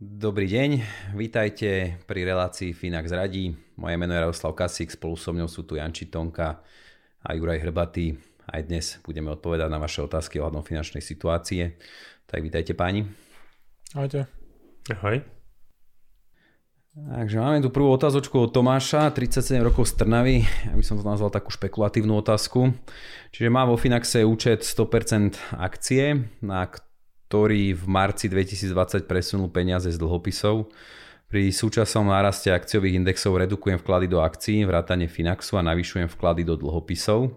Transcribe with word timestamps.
Dobrý 0.00 0.48
deň, 0.48 0.80
vítajte 1.12 2.00
pri 2.08 2.24
relácii 2.24 2.72
Finax 2.72 3.12
radí. 3.12 3.52
Moje 3.76 4.00
meno 4.00 4.16
je 4.16 4.24
Radoslav 4.24 4.56
Kasík, 4.56 4.88
spolu 4.88 5.12
so 5.12 5.28
mnou 5.28 5.44
sú 5.44 5.68
tu 5.68 5.76
Janči 5.76 6.08
Tonka 6.08 6.64
a 7.20 7.28
Juraj 7.36 7.60
Hrbatý. 7.60 8.16
Aj 8.48 8.64
dnes 8.64 8.96
budeme 9.04 9.28
odpovedať 9.28 9.68
na 9.68 9.76
vaše 9.76 10.00
otázky 10.00 10.40
ohľadom 10.40 10.64
finančnej 10.64 11.04
situácie. 11.04 11.76
Tak 12.24 12.40
vítajte 12.40 12.72
páni. 12.72 13.12
Ahojte. 13.92 14.24
Ahoj. 14.88 15.20
Takže 16.96 17.36
máme 17.36 17.60
tu 17.60 17.68
prvú 17.68 17.92
otázočku 17.92 18.40
od 18.40 18.56
Tomáša, 18.56 19.12
37 19.12 19.60
rokov 19.60 19.84
z 19.84 20.00
Trnavy, 20.00 20.48
ja 20.64 20.80
by 20.80 20.84
som 20.84 20.96
to 20.96 21.04
nazval 21.04 21.28
takú 21.28 21.52
špekulatívnu 21.52 22.16
otázku. 22.16 22.72
Čiže 23.36 23.52
má 23.52 23.68
vo 23.68 23.76
Finaxe 23.76 24.24
účet 24.24 24.64
100% 24.64 25.60
akcie, 25.60 26.24
na 26.40 26.64
ktorý 27.30 27.78
v 27.78 27.86
marci 27.86 28.26
2020 28.26 29.06
presunul 29.06 29.54
peniaze 29.54 29.86
z 29.86 29.94
dlhopisov. 30.02 30.66
Pri 31.30 31.54
súčasnom 31.54 32.10
náraste 32.10 32.50
akciových 32.50 32.98
indexov 32.98 33.38
redukujem 33.38 33.78
vklady 33.78 34.10
do 34.10 34.18
akcií, 34.18 34.66
vrátane 34.66 35.06
Finaxu 35.06 35.54
a 35.54 35.62
navyšujem 35.62 36.10
vklady 36.10 36.42
do 36.42 36.58
dlhopisov. 36.58 37.30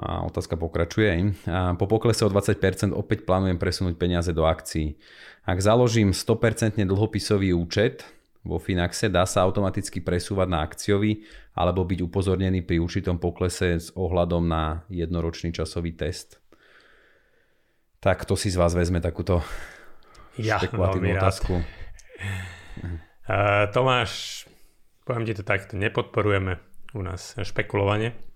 A 0.00 0.24
otázka 0.24 0.56
pokračuje. 0.56 1.36
A 1.44 1.76
po 1.76 1.84
poklese 1.84 2.24
o 2.24 2.32
20% 2.32 2.96
opäť 2.96 3.28
plánujem 3.28 3.60
presunúť 3.60 4.00
peniaze 4.00 4.32
do 4.32 4.48
akcií. 4.48 4.96
Ak 5.44 5.60
založím 5.60 6.16
100% 6.16 6.80
dlhopisový 6.80 7.52
účet 7.52 8.08
vo 8.40 8.56
Finaxe, 8.56 9.12
dá 9.12 9.28
sa 9.28 9.44
automaticky 9.44 10.00
presúvať 10.00 10.48
na 10.48 10.64
akciový 10.64 11.28
alebo 11.52 11.84
byť 11.84 12.00
upozornený 12.08 12.64
pri 12.64 12.80
určitom 12.80 13.20
poklese 13.20 13.76
s 13.76 13.92
ohľadom 13.92 14.48
na 14.48 14.88
jednoročný 14.88 15.52
časový 15.52 15.92
test. 15.92 16.40
Tak 18.00 18.24
to 18.24 18.34
si 18.34 18.48
z 18.48 18.56
vás 18.56 18.72
vezme 18.72 19.04
takúto 19.04 19.44
ja, 20.40 20.56
špekulatívnu 20.56 21.20
otázku. 21.20 21.60
Uh, 23.28 23.68
Tomáš, 23.76 24.44
poviem 25.04 25.28
ti 25.28 25.36
to 25.36 25.44
takto, 25.44 25.76
nepodporujeme 25.76 26.56
u 26.96 27.00
nás 27.04 27.36
špekulovanie 27.36 28.30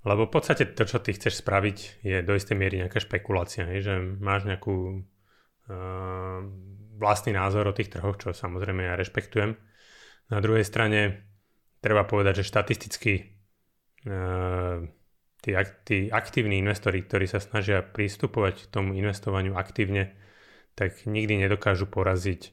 lebo 0.00 0.24
v 0.24 0.32
podstate 0.32 0.64
to, 0.72 0.88
čo 0.88 1.04
ty 1.04 1.12
chceš 1.12 1.44
spraviť, 1.44 2.00
je 2.00 2.16
do 2.24 2.32
istej 2.32 2.56
miery 2.56 2.80
nejaká 2.80 3.04
špekulácia, 3.04 3.68
hej? 3.68 3.84
že 3.84 3.94
máš 4.00 4.48
nejakú 4.48 5.04
uh, 5.04 6.40
vlastný 6.96 7.36
názor 7.36 7.68
o 7.68 7.76
tých 7.76 7.92
trhoch, 7.92 8.16
čo 8.16 8.32
samozrejme 8.32 8.88
ja 8.88 8.96
rešpektujem. 8.96 9.60
Na 10.32 10.38
druhej 10.40 10.64
strane 10.64 11.28
treba 11.84 12.08
povedať, 12.08 12.40
že 12.40 12.48
štatisticky 12.48 13.12
uh, 14.08 14.88
tí, 15.40 15.56
tí 15.84 15.98
aktívni 16.12 16.60
investori, 16.60 17.04
ktorí 17.04 17.26
sa 17.26 17.40
snažia 17.40 17.80
pristupovať 17.80 18.68
k 18.68 18.70
tomu 18.70 18.96
investovaniu 18.96 19.56
aktívne, 19.56 20.14
tak 20.76 21.04
nikdy 21.04 21.44
nedokážu 21.44 21.88
poraziť 21.90 22.52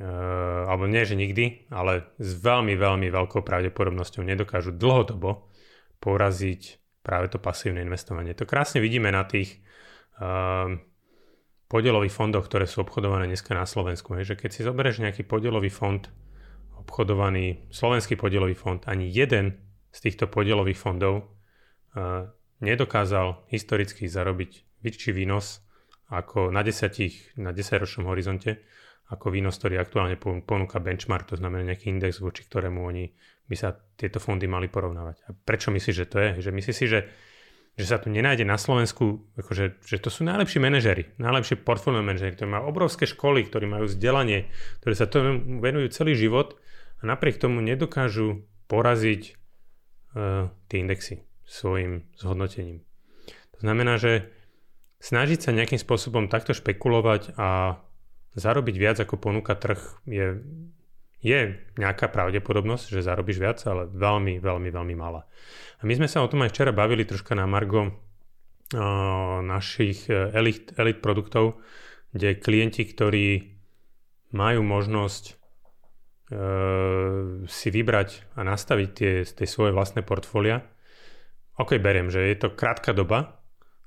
uh, 0.00 0.70
alebo 0.70 0.86
nie, 0.86 1.02
že 1.04 1.18
nikdy, 1.18 1.68
ale 1.72 2.08
s 2.20 2.40
veľmi, 2.40 2.76
veľmi 2.78 3.08
veľkou 3.10 3.42
pravdepodobnosťou 3.42 4.22
nedokážu 4.22 4.72
dlhodobo 4.72 5.50
poraziť 5.98 6.80
práve 7.04 7.28
to 7.28 7.36
pasívne 7.36 7.84
investovanie. 7.84 8.32
To 8.36 8.48
krásne 8.48 8.80
vidíme 8.80 9.12
na 9.12 9.28
tých 9.28 9.60
uh, 10.20 10.72
podielových 11.68 12.14
fondoch, 12.14 12.46
ktoré 12.46 12.70
sú 12.70 12.86
obchodované 12.86 13.28
dneska 13.28 13.52
na 13.52 13.66
Slovensku. 13.66 14.14
Je, 14.20 14.32
že 14.32 14.38
keď 14.38 14.50
si 14.54 14.62
zoberieš 14.62 15.02
nejaký 15.02 15.26
podielový 15.26 15.68
fond, 15.68 16.00
obchodovaný 16.78 17.68
slovenský 17.72 18.14
podielový 18.14 18.54
fond, 18.54 18.80
ani 18.84 19.08
jeden 19.08 19.58
z 19.90 19.98
týchto 20.00 20.30
podielových 20.30 20.78
fondov 20.78 21.33
nedokázal 22.64 23.46
historicky 23.50 24.10
zarobiť 24.10 24.82
väčší 24.82 25.12
výnos 25.14 25.64
ako 26.12 26.52
na 26.52 26.60
10, 26.60 27.40
na 27.40 27.50
10 27.50 27.82
ročnom 27.82 28.12
horizonte, 28.12 28.60
ako 29.08 29.32
výnos, 29.32 29.56
ktorý 29.60 29.80
aktuálne 29.80 30.16
ponúka 30.20 30.80
benchmark, 30.80 31.28
to 31.28 31.36
znamená 31.36 31.72
nejaký 31.72 31.92
index, 31.92 32.20
voči 32.20 32.44
ktorému 32.44 32.80
oni 32.80 33.12
by 33.44 33.56
sa 33.56 33.76
tieto 33.96 34.20
fondy 34.20 34.48
mali 34.48 34.68
porovnávať. 34.72 35.28
A 35.28 35.36
prečo 35.36 35.68
myslíš, 35.68 35.96
že 35.96 36.06
to 36.08 36.16
je? 36.20 36.30
Že 36.40 36.50
myslíš 36.56 36.76
si, 36.76 36.86
že, 36.88 37.00
že 37.76 37.84
sa 37.84 38.00
tu 38.00 38.08
nenájde 38.08 38.48
na 38.48 38.56
Slovensku, 38.56 39.28
akože, 39.36 39.84
že 39.84 40.00
to 40.00 40.08
sú 40.08 40.24
najlepší 40.24 40.56
manažery, 40.60 41.12
najlepšie 41.20 41.60
portfólio 41.60 42.00
manažery, 42.00 42.32
ktorí 42.32 42.48
majú 42.48 42.64
obrovské 42.72 43.04
školy, 43.04 43.44
ktorí 43.44 43.68
majú 43.68 43.84
vzdelanie, 43.84 44.48
ktorí 44.80 44.94
sa 44.96 45.04
to 45.04 45.20
venujú 45.60 45.92
celý 45.92 46.16
život 46.16 46.56
a 47.00 47.02
napriek 47.04 47.36
tomu 47.36 47.60
nedokážu 47.60 48.48
poraziť 48.72 49.22
uh, 50.16 50.48
tie 50.72 50.80
indexy 50.80 51.20
svojim 51.44 52.08
zhodnotením. 52.16 52.80
To 53.56 53.58
znamená, 53.62 54.00
že 54.00 54.32
snažiť 55.00 55.38
sa 55.38 55.56
nejakým 55.56 55.78
spôsobom 55.78 56.32
takto 56.32 56.56
špekulovať 56.56 57.36
a 57.36 57.78
zarobiť 58.34 58.76
viac 58.76 58.96
ako 58.98 59.20
ponúka 59.20 59.54
trh 59.54 59.80
je 60.08 60.42
je 61.24 61.56
nejaká 61.80 62.12
pravdepodobnosť, 62.12 62.92
že 62.92 63.00
zarobíš 63.00 63.40
viac, 63.40 63.56
ale 63.64 63.88
veľmi, 63.88 64.44
veľmi, 64.44 64.68
veľmi 64.68 64.92
malá. 64.92 65.24
A 65.80 65.88
my 65.88 65.96
sme 65.96 66.04
sa 66.04 66.20
o 66.20 66.28
tom 66.28 66.44
aj 66.44 66.52
včera 66.52 66.68
bavili 66.68 67.08
troška 67.08 67.32
na 67.32 67.48
Margo 67.48 67.96
našich 69.40 70.04
e, 70.12 70.36
elit, 70.36 70.76
elit 70.76 71.00
produktov, 71.00 71.64
kde 72.12 72.36
klienti, 72.36 72.84
ktorí 72.84 73.54
majú 74.34 74.66
možnosť 74.66 75.24
uh, 75.30 75.36
si 77.46 77.68
vybrať 77.70 78.34
a 78.34 78.42
nastaviť 78.42 78.88
tie, 78.90 79.22
tie 79.22 79.46
svoje 79.46 79.70
vlastné 79.70 80.02
portfólia. 80.02 80.66
Ok, 81.54 81.78
beriem, 81.78 82.10
že 82.10 82.34
je 82.34 82.36
to 82.38 82.50
krátka 82.50 82.90
doba, 82.90 83.38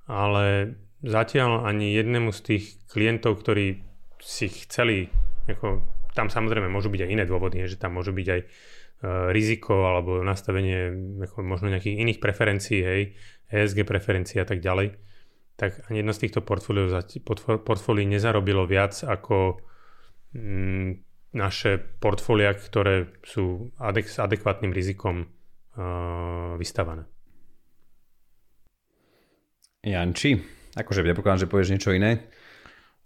ale 0.07 0.77
zatiaľ 1.03 1.67
ani 1.67 1.91
jednému 1.91 2.31
z 2.31 2.39
tých 2.41 2.65
klientov, 2.87 3.43
ktorí 3.43 3.83
si 4.23 4.47
chceli 4.47 5.11
ako 5.47 5.83
tam 6.11 6.27
samozrejme 6.27 6.67
môžu 6.67 6.89
byť 6.89 7.07
aj 7.07 7.11
iné 7.13 7.23
dôvody, 7.23 7.63
že 7.69 7.77
tam 7.79 7.95
môžu 7.95 8.11
byť 8.11 8.27
aj 8.27 8.41
uh, 8.41 8.49
riziko 9.29 9.85
alebo 9.85 10.25
nastavenie 10.25 10.91
ako 11.23 11.45
možno 11.45 11.69
nejakých 11.69 12.01
iných 12.01 12.19
preferencií, 12.19 12.79
hej, 12.81 13.01
ESG 13.53 13.85
preferencií 13.85 14.41
a 14.41 14.47
tak 14.49 14.59
ďalej, 14.59 14.97
tak 15.55 15.87
ani 15.87 16.01
jedno 16.01 16.13
z 16.13 16.21
týchto 16.27 16.41
portfólií 17.61 18.05
nezarobilo 18.09 18.65
viac 18.65 18.97
ako 19.05 19.61
mm, 20.33 20.89
naše 21.37 21.77
portfólia, 22.01 22.57
ktoré 22.57 23.13
sú 23.21 23.69
adek- 23.77 24.09
s 24.09 24.17
adekvátnym 24.17 24.73
rizikom 24.73 25.29
uh, 25.77 26.57
vystavané. 26.57 27.05
Janči, 29.87 30.43
akože 30.75 31.03
predpokladám, 31.03 31.47
že 31.47 31.51
povieš 31.51 31.71
niečo 31.71 31.95
iné. 31.95 32.27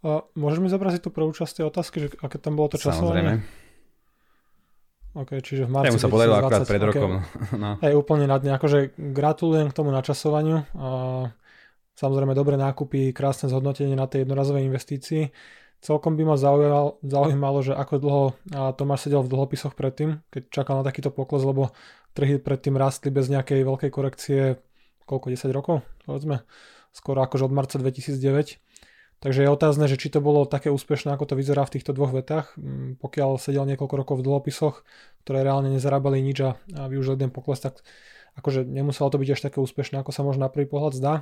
A 0.02 0.26
môžeš 0.34 0.60
mi 0.66 0.70
zabraziť 0.74 1.06
tú 1.06 1.10
prvú 1.14 1.30
časť 1.30 1.62
tej 1.62 1.66
otázky, 1.70 1.98
že 2.02 2.08
aké 2.26 2.42
tam 2.42 2.58
bolo 2.58 2.74
to 2.74 2.82
časovanie? 2.82 3.22
Samozrejme. 3.22 3.62
OK, 5.12 5.30
čiže 5.44 5.68
v 5.68 5.72
marci 5.76 5.88
Ja 5.92 5.94
mu 5.94 6.02
sa 6.02 6.10
podarilo 6.10 6.40
akurát 6.40 6.64
pred 6.64 6.82
rokom. 6.82 7.20
Okay. 7.20 7.60
No. 7.62 7.70
Hej, 7.84 7.94
úplne 8.00 8.26
na 8.26 8.40
dne. 8.40 8.56
Akože 8.56 8.96
gratulujem 8.96 9.70
k 9.70 9.76
tomu 9.76 9.92
načasovaniu. 9.92 10.64
A 10.74 10.88
samozrejme 12.00 12.32
dobré 12.32 12.56
nákupy, 12.56 13.12
krásne 13.12 13.52
zhodnotenie 13.52 13.94
na 13.94 14.08
tej 14.08 14.24
jednorazovej 14.24 14.66
investícii. 14.72 15.30
Celkom 15.84 16.16
by 16.16 16.24
ma 16.34 16.36
zaujímalo, 16.40 17.02
zaujímalo, 17.04 17.60
že 17.66 17.74
ako 17.76 17.94
dlho 17.98 18.24
Tomáš 18.78 19.10
sedel 19.10 19.26
v 19.26 19.34
dlhopisoch 19.34 19.74
predtým, 19.74 20.22
keď 20.30 20.50
čakal 20.54 20.80
na 20.80 20.86
takýto 20.88 21.10
pokles, 21.12 21.42
lebo 21.44 21.74
trhy 22.16 22.38
predtým 22.40 22.78
rastli 22.78 23.10
bez 23.10 23.28
nejakej 23.28 23.66
veľkej 23.66 23.92
korekcie 23.92 24.42
koľko, 25.12 25.28
10 25.28 25.52
rokov? 25.52 25.84
Povedzme, 26.08 26.48
skoro 26.92 27.24
akože 27.24 27.48
od 27.48 27.54
marca 27.56 27.76
2009. 27.80 28.60
Takže 29.22 29.46
je 29.46 29.54
otázne, 29.54 29.86
že 29.86 30.02
či 30.02 30.10
to 30.10 30.18
bolo 30.18 30.50
také 30.50 30.74
úspešné, 30.74 31.14
ako 31.14 31.30
to 31.30 31.36
vyzerá 31.38 31.62
v 31.62 31.78
týchto 31.78 31.94
dvoch 31.94 32.10
vetách, 32.10 32.58
mm, 32.58 32.98
pokiaľ 32.98 33.38
sedel 33.38 33.70
niekoľko 33.70 33.96
rokov 34.02 34.16
v 34.18 34.26
dlhopisoch, 34.26 34.82
ktoré 35.22 35.46
reálne 35.46 35.70
nezarábali 35.70 36.26
nič 36.26 36.42
a, 36.42 36.58
a 36.74 36.90
využil 36.90 37.22
ten 37.22 37.30
pokles, 37.30 37.62
tak 37.62 37.86
akože 38.42 38.66
nemuselo 38.66 39.14
to 39.14 39.22
byť 39.22 39.30
až 39.30 39.42
také 39.46 39.62
úspešné, 39.62 40.02
ako 40.02 40.10
sa 40.10 40.26
možno 40.26 40.50
na 40.50 40.50
prvý 40.50 40.66
pohľad 40.66 40.98
zdá. 40.98 41.14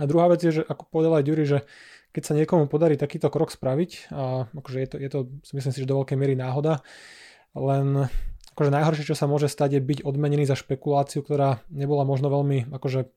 A 0.00 0.02
druhá 0.08 0.32
vec 0.32 0.40
je, 0.44 0.60
že 0.60 0.62
ako 0.64 0.88
povedal 0.88 1.20
aj 1.20 1.24
Dury, 1.28 1.44
že 1.44 1.58
keď 2.16 2.22
sa 2.24 2.32
niekomu 2.32 2.72
podarí 2.72 2.96
takýto 2.96 3.28
krok 3.28 3.52
spraviť, 3.52 4.08
a 4.16 4.48
akože 4.48 4.78
je 4.80 4.88
to, 4.88 4.96
je 4.96 5.08
to 5.12 5.18
myslím 5.52 5.72
si, 5.76 5.80
že 5.84 5.90
do 5.92 6.00
veľkej 6.00 6.16
miery 6.16 6.40
náhoda, 6.40 6.80
len 7.52 8.08
akože 8.56 8.72
najhoršie, 8.72 9.04
čo 9.12 9.16
sa 9.16 9.28
môže 9.28 9.52
stať, 9.52 9.76
je 9.76 9.80
byť 9.84 9.98
odmenený 10.08 10.48
za 10.48 10.56
špekuláciu, 10.56 11.20
ktorá 11.20 11.60
nebola 11.68 12.08
možno 12.08 12.32
veľmi 12.32 12.72
akože 12.72 13.12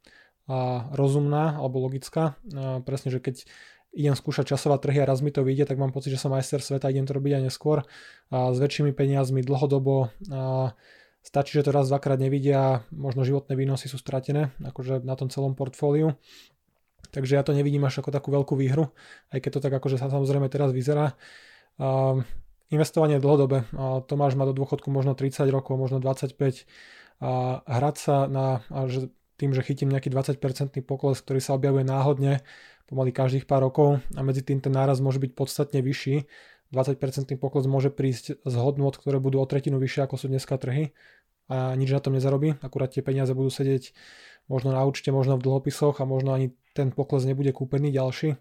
rozumná 0.98 1.62
alebo 1.62 1.86
logická. 1.86 2.34
Presne, 2.82 3.14
že 3.14 3.22
keď 3.22 3.46
idem 3.94 4.18
skúšať 4.18 4.58
časovať 4.58 4.90
trhy 4.90 5.00
a 5.02 5.10
raz 5.10 5.22
mi 5.22 5.30
to 5.30 5.46
vyjde, 5.46 5.70
tak 5.70 5.78
mám 5.78 5.94
pocit, 5.94 6.10
že 6.14 6.22
som 6.22 6.34
majster 6.34 6.62
sveta, 6.62 6.90
idem 6.90 7.06
to 7.06 7.14
robiť 7.14 7.38
aj 7.38 7.44
neskôr 7.46 7.86
s 8.34 8.58
väčšími 8.58 8.94
peniazmi 8.94 9.46
dlhodobo 9.46 10.10
stačí, 11.20 11.60
že 11.60 11.68
to 11.68 11.76
raz, 11.76 11.92
dvakrát 11.92 12.16
nevidia, 12.16 12.88
možno 12.96 13.28
životné 13.28 13.54
výnosy 13.54 13.92
sú 13.92 14.00
stratené, 14.00 14.56
akože 14.64 15.04
na 15.04 15.20
tom 15.20 15.28
celom 15.28 15.52
portfóliu. 15.52 16.16
Takže 17.12 17.36
ja 17.36 17.44
to 17.44 17.52
nevidím 17.52 17.84
až 17.84 18.00
ako 18.00 18.14
takú 18.14 18.32
veľkú 18.32 18.56
výhru, 18.56 18.94
aj 19.34 19.44
keď 19.44 19.52
to 19.58 19.60
tak 19.68 19.74
akože 19.74 20.00
sa 20.00 20.08
samozrejme 20.08 20.48
teraz 20.48 20.72
vyzerá. 20.72 21.20
Investovanie 22.70 23.18
dlhodobé. 23.18 23.66
A 23.74 24.06
Tomáš 24.06 24.38
má 24.38 24.46
do 24.46 24.54
dôchodku 24.54 24.94
možno 24.94 25.18
30 25.18 25.50
rokov, 25.50 25.74
možno 25.76 25.98
25. 25.98 26.70
A 27.20 27.66
hrať 27.66 27.96
sa 27.98 28.30
na, 28.30 28.62
že 28.88 29.12
tým, 29.40 29.56
že 29.56 29.64
chytím 29.64 29.88
nejaký 29.96 30.12
20% 30.12 30.84
pokles, 30.84 31.24
ktorý 31.24 31.40
sa 31.40 31.56
objavuje 31.56 31.88
náhodne, 31.88 32.44
pomaly 32.92 33.16
každých 33.16 33.48
pár 33.48 33.64
rokov 33.64 34.04
a 34.18 34.22
medzi 34.26 34.44
tým 34.44 34.60
ten 34.60 34.76
náraz 34.76 35.00
môže 35.00 35.24
byť 35.24 35.32
podstatne 35.32 35.80
vyšší. 35.80 36.28
20% 36.76 37.00
pokles 37.40 37.66
môže 37.66 37.90
prísť 37.90 38.44
z 38.44 38.54
hodnot, 38.60 39.00
ktoré 39.00 39.18
budú 39.18 39.42
o 39.42 39.48
tretinu 39.50 39.82
vyššie 39.82 40.06
ako 40.06 40.16
sú 40.20 40.26
dneska 40.30 40.60
trhy 40.60 40.94
a 41.50 41.74
nič 41.74 41.90
na 41.90 41.98
tom 41.98 42.14
nezarobí, 42.14 42.62
akurát 42.62 42.94
tie 42.94 43.02
peniaze 43.02 43.34
budú 43.34 43.50
sedieť 43.50 43.98
možno 44.46 44.70
na 44.70 44.86
účte, 44.86 45.10
možno 45.10 45.42
v 45.42 45.46
dlhopisoch 45.50 45.98
a 45.98 46.06
možno 46.06 46.38
ani 46.38 46.54
ten 46.78 46.94
pokles 46.94 47.26
nebude 47.26 47.50
kúpený 47.50 47.90
ďalší. 47.90 48.38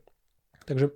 Takže 0.69 0.93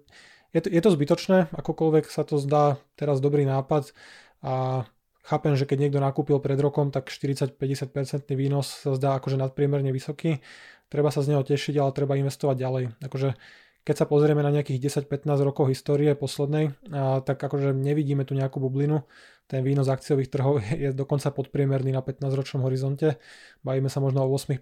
je 0.53 0.61
to, 0.61 0.69
je 0.69 0.81
to 0.85 0.91
zbytočné, 0.93 1.49
akokoľvek 1.57 2.13
sa 2.13 2.29
to 2.29 2.37
zdá 2.37 2.77
teraz 3.01 3.25
dobrý 3.25 3.49
nápad 3.49 3.97
a 4.45 4.85
chápem, 5.23 5.55
že 5.55 5.65
keď 5.65 5.89
niekto 5.89 5.99
nakúpil 6.03 6.39
pred 6.43 6.59
rokom, 6.59 6.91
tak 6.91 7.09
40-50% 7.11 8.27
výnos 8.35 8.87
sa 8.87 8.95
zdá 8.99 9.19
akože 9.19 9.39
nadpriemerne 9.39 9.95
vysoký. 9.95 10.43
Treba 10.91 11.09
sa 11.09 11.25
z 11.25 11.33
neho 11.33 11.43
tešiť, 11.47 11.79
ale 11.81 11.95
treba 11.97 12.19
investovať 12.21 12.57
ďalej. 12.59 12.85
Akože 13.01 13.39
keď 13.83 13.97
sa 13.99 14.07
pozrieme 14.07 14.47
na 14.47 14.55
nejakých 14.55 15.03
10-15 15.11 15.43
rokov 15.43 15.67
histórie 15.67 16.15
poslednej, 16.15 16.71
a, 16.95 17.19
tak 17.23 17.43
akože 17.43 17.75
nevidíme 17.75 18.23
tu 18.23 18.39
nejakú 18.39 18.63
bublinu. 18.63 19.03
Ten 19.51 19.67
výnos 19.67 19.91
akciových 19.91 20.31
trhov 20.31 20.63
je 20.85 20.95
dokonca 20.95 21.35
podpriemerný 21.35 21.91
na 21.91 22.03
15-ročnom 22.03 22.63
horizonte. 22.63 23.19
Bavíme 23.67 23.91
sa 23.91 23.99
možno 23.99 24.23
o 24.23 24.31
8% 24.31 24.59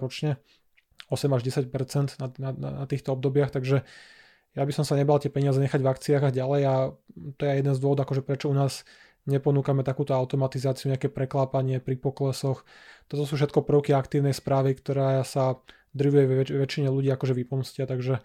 ročne. 0.00 0.40
8 1.12 1.28
až 1.36 1.42
10% 1.44 2.16
na, 2.16 2.26
na, 2.40 2.50
na 2.56 2.84
týchto 2.88 3.12
obdobiach, 3.12 3.52
takže 3.52 3.84
ja 4.52 4.62
by 4.64 4.72
som 4.72 4.84
sa 4.84 4.96
nebal 4.96 5.20
tie 5.20 5.28
peniaze 5.28 5.60
nechať 5.60 5.80
v 5.80 5.90
akciách 5.92 6.22
a 6.28 6.30
ďalej 6.32 6.62
a 6.64 6.74
to 7.36 7.42
je 7.44 7.52
jeden 7.52 7.72
z 7.76 7.80
dôvodov, 7.80 8.08
akože 8.08 8.24
prečo 8.24 8.48
u 8.48 8.56
nás 8.56 8.84
neponúkame 9.26 9.86
takúto 9.86 10.14
automatizáciu, 10.16 10.90
nejaké 10.90 11.06
preklápanie 11.06 11.78
pri 11.78 11.94
poklesoch. 11.94 12.66
Toto 13.06 13.22
sú 13.28 13.38
všetko 13.38 13.62
prvky 13.62 13.94
aktívnej 13.94 14.34
správy, 14.34 14.74
ktorá 14.74 15.22
sa 15.22 15.62
drvuje 15.94 16.24
väč- 16.26 16.54
väčšine 16.54 16.88
ľudí 16.88 17.12
akože 17.12 17.36
vypomstia, 17.36 17.84
takže 17.84 18.18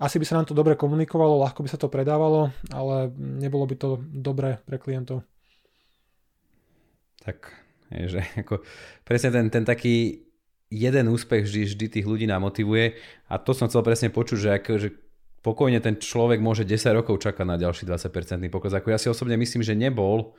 asi 0.00 0.16
by 0.16 0.24
sa 0.24 0.36
nám 0.40 0.48
to 0.48 0.56
dobre 0.56 0.80
komunikovalo, 0.80 1.42
ľahko 1.44 1.60
by 1.60 1.68
sa 1.68 1.80
to 1.80 1.92
predávalo, 1.92 2.54
ale 2.72 3.12
nebolo 3.18 3.68
by 3.68 3.76
to 3.76 3.88
dobré 4.00 4.56
pre 4.64 4.80
klientov. 4.80 5.26
Tak, 7.20 7.52
že 7.92 8.24
ako, 8.40 8.64
presne 9.04 9.28
ten, 9.34 9.46
ten 9.52 9.64
taký 9.66 10.24
jeden 10.70 11.10
úspech 11.10 11.44
vždy, 11.44 11.62
vždy 11.66 11.86
tých 11.98 12.06
ľudí 12.06 12.30
namotivuje 12.30 12.94
a 13.26 13.34
to 13.42 13.50
som 13.52 13.66
chcel 13.66 13.82
presne 13.82 14.08
počuť, 14.14 14.38
že, 14.38 14.50
ako, 14.54 14.72
že 14.78 14.88
pokojne 15.40 15.80
ten 15.80 15.96
človek 15.96 16.38
môže 16.40 16.68
10 16.68 16.96
rokov 16.96 17.20
čakať 17.20 17.44
na 17.48 17.56
ďalší 17.56 17.88
20% 17.88 18.40
pokles. 18.52 18.76
Ako 18.76 18.92
ja 18.92 18.98
si 19.00 19.08
osobne 19.08 19.36
myslím, 19.40 19.64
že 19.64 19.72
nebol 19.76 20.36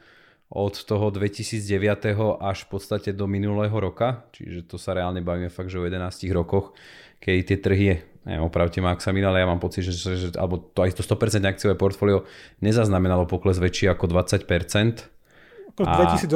od 0.51 0.75
toho 0.75 1.09
2009. 1.15 2.43
až 2.43 2.57
v 2.65 2.69
podstate 2.69 3.15
do 3.15 3.25
minulého 3.25 3.73
roka, 3.73 4.27
čiže 4.35 4.67
to 4.67 4.75
sa 4.75 4.91
reálne 4.91 5.23
bavíme 5.23 5.47
fakt, 5.47 5.71
že 5.71 5.79
o 5.79 5.87
11 5.87 6.27
rokoch, 6.35 6.75
keď 7.23 7.35
tie 7.47 7.57
trhy 7.57 7.87
neviem, 8.21 8.43
opravte 8.45 8.77
ma, 8.83 8.93
ak 8.93 9.01
sa 9.01 9.09
minul, 9.09 9.33
ja 9.33 9.49
mám 9.49 9.57
pocit, 9.57 9.81
že, 9.81 9.93
že, 9.97 10.27
alebo 10.37 10.61
to 10.61 10.85
aj 10.85 10.93
to 10.93 11.01
100% 11.01 11.41
akciové 11.41 11.73
portfólio 11.73 12.29
nezaznamenalo 12.61 13.25
pokles 13.25 13.57
väčší 13.57 13.89
ako 13.89 14.05
20%. 14.13 14.45
V 15.71 15.87
2018 15.87 16.29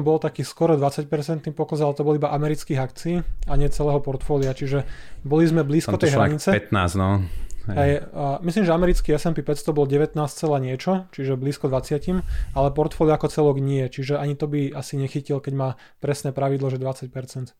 bol 0.00 0.18
taký 0.18 0.42
skoro 0.42 0.74
20% 0.74 1.06
pokles, 1.52 1.84
ale 1.84 1.92
to 1.94 2.02
bol 2.02 2.16
iba 2.16 2.32
amerických 2.32 2.78
akcií 2.80 3.14
a 3.46 3.52
nie 3.54 3.68
celého 3.68 4.00
portfólia, 4.00 4.56
čiže 4.56 4.82
boli 5.22 5.46
sme 5.46 5.62
blízko 5.62 6.00
tej 6.00 6.16
hranice. 6.16 6.50
15, 6.50 6.98
no. 6.98 7.22
Hej. 7.68 8.08
A 8.16 8.40
myslím, 8.40 8.64
že 8.64 8.72
americký 8.72 9.12
S&P 9.12 9.44
500 9.44 9.76
bol 9.76 9.84
19, 9.84 10.16
niečo, 10.64 11.04
čiže 11.12 11.36
blízko 11.36 11.68
20, 11.68 12.24
ale 12.56 12.68
portfólio 12.72 13.12
ako 13.12 13.28
celok 13.28 13.60
nie, 13.60 13.84
čiže 13.92 14.16
ani 14.16 14.32
to 14.32 14.48
by 14.48 14.72
asi 14.72 14.96
nechytil, 14.96 15.44
keď 15.44 15.52
má 15.52 15.68
presné 16.00 16.32
pravidlo, 16.32 16.72
že 16.72 16.80
20%. 16.80 17.52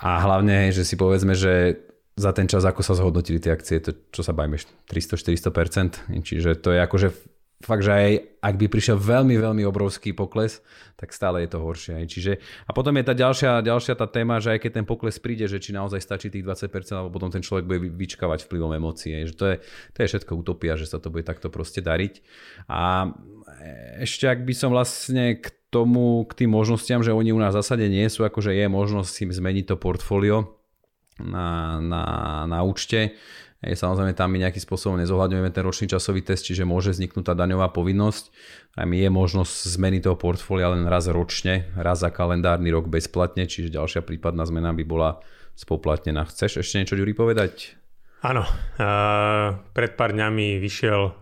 A 0.00 0.08
hlavne, 0.24 0.72
že 0.72 0.82
si 0.82 0.96
povedzme, 0.96 1.36
že 1.36 1.78
za 2.16 2.32
ten 2.34 2.48
čas, 2.50 2.66
ako 2.66 2.82
sa 2.82 2.98
zhodnotili 2.98 3.38
tie 3.38 3.54
akcie, 3.54 3.80
to 3.80 3.94
čo 4.10 4.26
sa 4.26 4.34
bajme, 4.34 4.58
300-400%, 4.90 6.10
čiže 6.24 6.58
to 6.58 6.74
je 6.74 6.80
akože 6.82 7.08
fakt, 7.60 7.84
že 7.84 7.92
aj 7.92 8.10
ak 8.40 8.54
by 8.56 8.66
prišiel 8.72 8.96
veľmi, 8.96 9.36
veľmi 9.36 9.62
obrovský 9.68 10.16
pokles, 10.16 10.64
tak 10.96 11.12
stále 11.12 11.44
je 11.44 11.52
to 11.52 11.60
horšie. 11.60 12.08
Čiže, 12.08 12.32
a 12.64 12.70
potom 12.72 12.96
je 12.96 13.04
tá 13.04 13.12
ďalšia, 13.12 13.60
ďalšia 13.60 13.94
tá 14.00 14.08
téma, 14.08 14.40
že 14.40 14.56
aj 14.56 14.64
keď 14.64 14.80
ten 14.80 14.86
pokles 14.88 15.20
príde, 15.20 15.44
že 15.44 15.60
či 15.60 15.76
naozaj 15.76 16.00
stačí 16.00 16.32
tých 16.32 16.44
20%, 16.44 16.72
alebo 16.96 17.12
potom 17.12 17.28
ten 17.28 17.44
človek 17.44 17.68
bude 17.68 17.92
vyčkávať 17.92 18.48
vplyvom 18.48 18.72
emócie. 18.72 19.28
Že 19.28 19.34
to, 19.36 19.44
je, 19.44 19.56
to 19.92 19.98
je 20.00 20.08
všetko 20.08 20.32
utopia, 20.40 20.80
že 20.80 20.88
sa 20.88 20.96
to 20.96 21.12
bude 21.12 21.28
takto 21.28 21.52
proste 21.52 21.84
dariť. 21.84 22.24
A 22.72 23.12
ešte 24.00 24.24
ak 24.24 24.40
by 24.48 24.54
som 24.56 24.72
vlastne 24.72 25.36
k 25.36 25.52
tomu, 25.68 26.24
k 26.26 26.44
tým 26.44 26.50
možnostiam, 26.56 27.04
že 27.04 27.12
oni 27.12 27.30
u 27.30 27.38
nás 27.38 27.52
v 27.52 27.60
zásade 27.60 27.86
nie 27.92 28.08
sú, 28.08 28.24
akože 28.24 28.56
je 28.56 28.66
možnosť 28.72 29.10
si 29.12 29.24
zmeniť 29.28 29.68
to 29.68 29.76
portfólio 29.76 30.56
na, 31.20 31.78
na, 31.78 32.02
na 32.48 32.58
účte, 32.64 33.14
Hej, 33.60 33.76
samozrejme 33.76 34.16
tam 34.16 34.32
my 34.32 34.40
nejakým 34.40 34.64
spôsobom 34.64 34.96
nezohľadňujeme 35.04 35.52
ten 35.52 35.60
ročný 35.60 35.86
časový 35.92 36.24
test, 36.24 36.48
čiže 36.48 36.64
môže 36.64 36.96
vzniknúť 36.96 37.28
tá 37.28 37.34
daňová 37.36 37.68
povinnosť. 37.76 38.32
A 38.80 38.88
je 38.88 39.08
možnosť 39.12 39.76
zmeny 39.76 40.00
toho 40.00 40.16
portfólia 40.16 40.72
len 40.72 40.88
raz 40.88 41.12
ročne, 41.12 41.68
raz 41.76 42.00
za 42.00 42.08
kalendárny 42.08 42.72
rok 42.72 42.88
bezplatne, 42.88 43.44
čiže 43.44 43.68
ďalšia 43.76 44.00
prípadná 44.00 44.48
zmena 44.48 44.72
by 44.72 44.84
bola 44.88 45.20
spoplatnená. 45.60 46.24
Chceš 46.24 46.64
ešte 46.64 46.80
niečo, 46.80 46.96
Ďuri, 46.96 47.12
povedať? 47.12 47.76
Áno, 48.24 48.48
uh, 48.48 49.60
pred 49.76 49.92
pár 49.92 50.16
dňami 50.16 50.56
vyšiel 50.56 51.02
uh, 51.04 51.12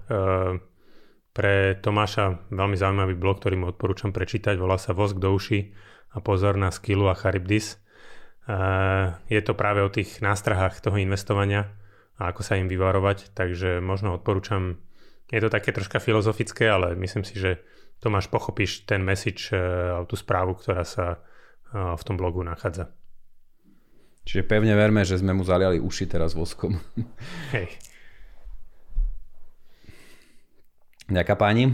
pre 1.35 1.79
Tomáša 1.79 2.51
veľmi 2.55 2.75
zaujímavý 2.79 3.15
blog, 3.19 3.43
ktorý 3.43 3.55
mu 3.59 3.67
odporúčam 3.71 4.15
prečítať, 4.15 4.55
volá 4.59 4.79
sa 4.79 4.95
Vosk 4.95 5.19
do 5.19 5.35
uši 5.35 5.75
a 6.15 6.23
pozor 6.23 6.55
na 6.55 6.71
Skillu 6.71 7.11
a 7.11 7.19
Charybdis. 7.19 7.83
Uh, 8.47 9.15
je 9.27 9.43
to 9.43 9.59
práve 9.59 9.83
o 9.83 9.91
tých 9.91 10.19
nástrahách 10.23 10.83
toho 10.83 10.99
investovania, 10.99 11.71
a 12.19 12.35
ako 12.35 12.43
sa 12.43 12.59
im 12.59 12.67
vyvarovať, 12.67 13.31
takže 13.33 13.79
možno 13.79 14.19
odporúčam, 14.19 14.83
je 15.31 15.39
to 15.39 15.49
také 15.49 15.71
troška 15.71 16.03
filozofické, 16.03 16.67
ale 16.67 16.99
myslím 16.99 17.23
si, 17.23 17.39
že 17.39 17.63
Tomáš 18.03 18.31
pochopíš 18.31 18.87
ten 18.87 19.03
message 19.03 19.51
e, 19.51 19.59
tú 20.07 20.15
správu, 20.15 20.59
ktorá 20.59 20.83
sa 20.83 21.07
e, 21.15 21.19
v 21.75 22.03
tom 22.03 22.19
blogu 22.19 22.43
nachádza. 22.43 22.91
Čiže 24.27 24.45
pevne 24.45 24.75
verme, 24.75 25.03
že 25.07 25.19
sme 25.19 25.35
mu 25.35 25.43
zaliali 25.43 25.81
uši 25.81 26.05
teraz 26.07 26.35
voskom. 26.35 26.79
Hej. 27.57 27.75
Ďaká 31.09 31.35
páni. 31.41 31.73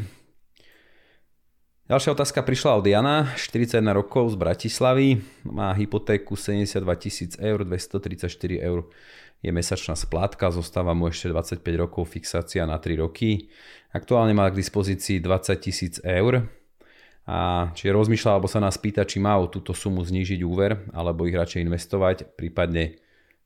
Ďalšia 1.84 2.16
otázka 2.16 2.40
prišla 2.40 2.80
od 2.80 2.86
Jana, 2.88 3.28
41 3.36 3.84
rokov 3.92 4.32
z 4.32 4.36
Bratislavy, 4.40 5.20
má 5.44 5.68
hypotéku 5.76 6.32
72 6.32 6.80
tisíc 6.96 7.36
eur, 7.36 7.60
234 7.60 8.30
eur 8.56 8.88
je 9.44 9.52
mesačná 9.52 9.92
splátka, 9.92 10.48
zostáva 10.48 10.96
mu 10.96 11.12
ešte 11.12 11.28
25 11.28 11.60
rokov 11.76 12.08
fixácia 12.08 12.64
na 12.64 12.80
3 12.80 13.04
roky. 13.04 13.52
Aktuálne 13.92 14.32
má 14.32 14.48
k 14.48 14.56
dispozícii 14.56 15.20
20 15.20 15.60
tisíc 15.60 16.00
eur. 16.00 16.48
A 17.28 17.68
či 17.76 17.92
rozmýšľa 17.92 18.30
alebo 18.36 18.48
sa 18.48 18.60
nás 18.60 18.80
pýta, 18.80 19.04
či 19.04 19.20
má 19.20 19.36
o 19.36 19.48
túto 19.48 19.76
sumu 19.76 20.00
znížiť 20.00 20.40
úver, 20.44 20.88
alebo 20.96 21.28
ich 21.28 21.36
radšej 21.36 21.60
investovať, 21.60 22.16
prípadne 22.36 22.96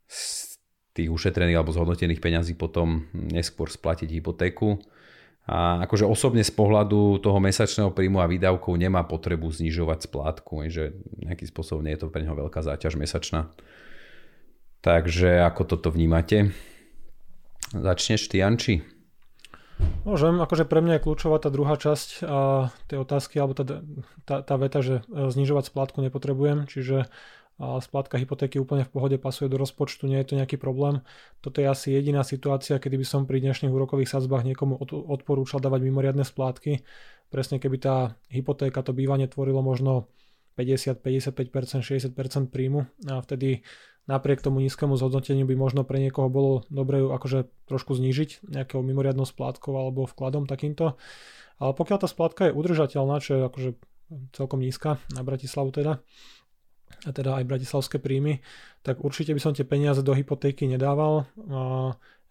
z 0.07 0.55
tých 0.95 1.11
ušetrených 1.11 1.59
alebo 1.59 1.75
zhodnotených 1.75 2.23
peňazí 2.23 2.59
potom 2.59 3.07
neskôr 3.15 3.71
splatiť 3.71 4.11
hypotéku. 4.19 4.79
A 5.49 5.87
akože 5.89 6.05
osobne 6.05 6.45
z 6.45 6.53
pohľadu 6.53 7.25
toho 7.25 7.39
mesačného 7.41 7.95
príjmu 7.95 8.21
a 8.21 8.29
výdavkov 8.29 8.75
nemá 8.77 9.07
potrebu 9.07 9.49
znižovať 9.49 10.11
splátku, 10.11 10.61
že 10.69 10.93
nejaký 11.25 11.49
spôsob 11.49 11.81
nie 11.81 11.97
je 11.97 12.05
to 12.05 12.13
pre 12.13 12.21
neho 12.21 12.37
veľká 12.37 12.61
záťaž 12.61 13.01
mesačná. 13.01 13.49
Takže 14.81 15.43
ako 15.43 15.63
toto 15.67 15.89
vnímate? 15.91 16.55
Začneš 17.75 18.31
ty, 18.31 18.41
Janči? 18.41 18.75
Môžem, 20.03 20.35
akože 20.43 20.67
pre 20.67 20.83
mňa 20.83 20.99
je 20.99 21.05
kľúčová 21.07 21.39
tá 21.39 21.55
druhá 21.55 21.79
časť 21.79 22.25
a, 22.27 22.71
tej 22.91 22.99
otázky, 23.05 23.39
alebo 23.39 23.55
tá, 23.55 23.63
tá, 24.27 24.43
tá 24.43 24.55
veta, 24.59 24.83
že 24.83 25.07
e, 25.07 25.31
znižovať 25.31 25.71
splátku 25.71 26.03
nepotrebujem, 26.03 26.67
čiže 26.67 27.07
a 27.59 27.83
splátka 27.83 28.23
hypotéky 28.23 28.63
úplne 28.63 28.87
v 28.87 28.95
pohode 28.95 29.19
pasuje 29.19 29.51
do 29.51 29.59
rozpočtu, 29.59 30.07
nie 30.07 30.23
je 30.23 30.31
to 30.31 30.39
nejaký 30.39 30.55
problém. 30.55 31.03
Toto 31.43 31.59
je 31.59 31.67
asi 31.67 31.91
jediná 31.91 32.23
situácia, 32.23 32.79
kedy 32.79 33.03
by 33.03 33.07
som 33.07 33.27
pri 33.27 33.43
dnešných 33.43 33.75
úrokových 33.75 34.15
sadzbách 34.15 34.47
niekomu 34.47 34.79
odporúčal 34.87 35.59
dávať 35.59 35.83
mimoriadne 35.83 36.23
splátky. 36.23 36.87
presne 37.35 37.59
keby 37.59 37.77
tá 37.83 38.15
hypotéka, 38.31 38.87
to 38.87 38.95
bývanie 38.95 39.27
tvorilo 39.27 39.59
možno 39.59 40.07
50, 40.55 41.03
55%, 41.03 42.15
60% 42.15 42.55
príjmu 42.55 42.87
a 43.11 43.19
vtedy 43.27 43.67
napriek 44.09 44.41
tomu 44.41 44.65
nízkemu 44.65 44.97
zhodnoteniu 44.97 45.45
by 45.45 45.55
možno 45.55 45.85
pre 45.85 46.01
niekoho 46.01 46.33
bolo 46.33 46.65
dobre 46.73 47.05
ju 47.05 47.13
akože 47.13 47.47
trošku 47.69 47.93
znížiť 47.95 48.49
nejakou 48.49 48.81
mimoriadnou 48.81 49.29
splátkou 49.29 49.77
alebo 49.77 50.09
vkladom 50.09 50.49
takýmto. 50.49 50.97
Ale 51.61 51.73
pokiaľ 51.77 51.99
tá 52.01 52.09
splátka 52.09 52.49
je 52.49 52.57
udržateľná, 52.57 53.21
čo 53.21 53.31
je 53.37 53.43
akože 53.45 53.71
celkom 54.33 54.65
nízka 54.65 54.97
na 55.13 55.21
Bratislavu 55.21 55.69
teda, 55.71 56.01
a 57.05 57.11
teda 57.13 57.37
aj 57.37 57.45
bratislavské 57.45 58.01
príjmy, 58.01 58.41
tak 58.81 59.05
určite 59.05 59.37
by 59.37 59.41
som 59.45 59.53
tie 59.53 59.69
peniaze 59.69 60.01
do 60.01 60.17
hypotéky 60.17 60.65
nedával. 60.65 61.29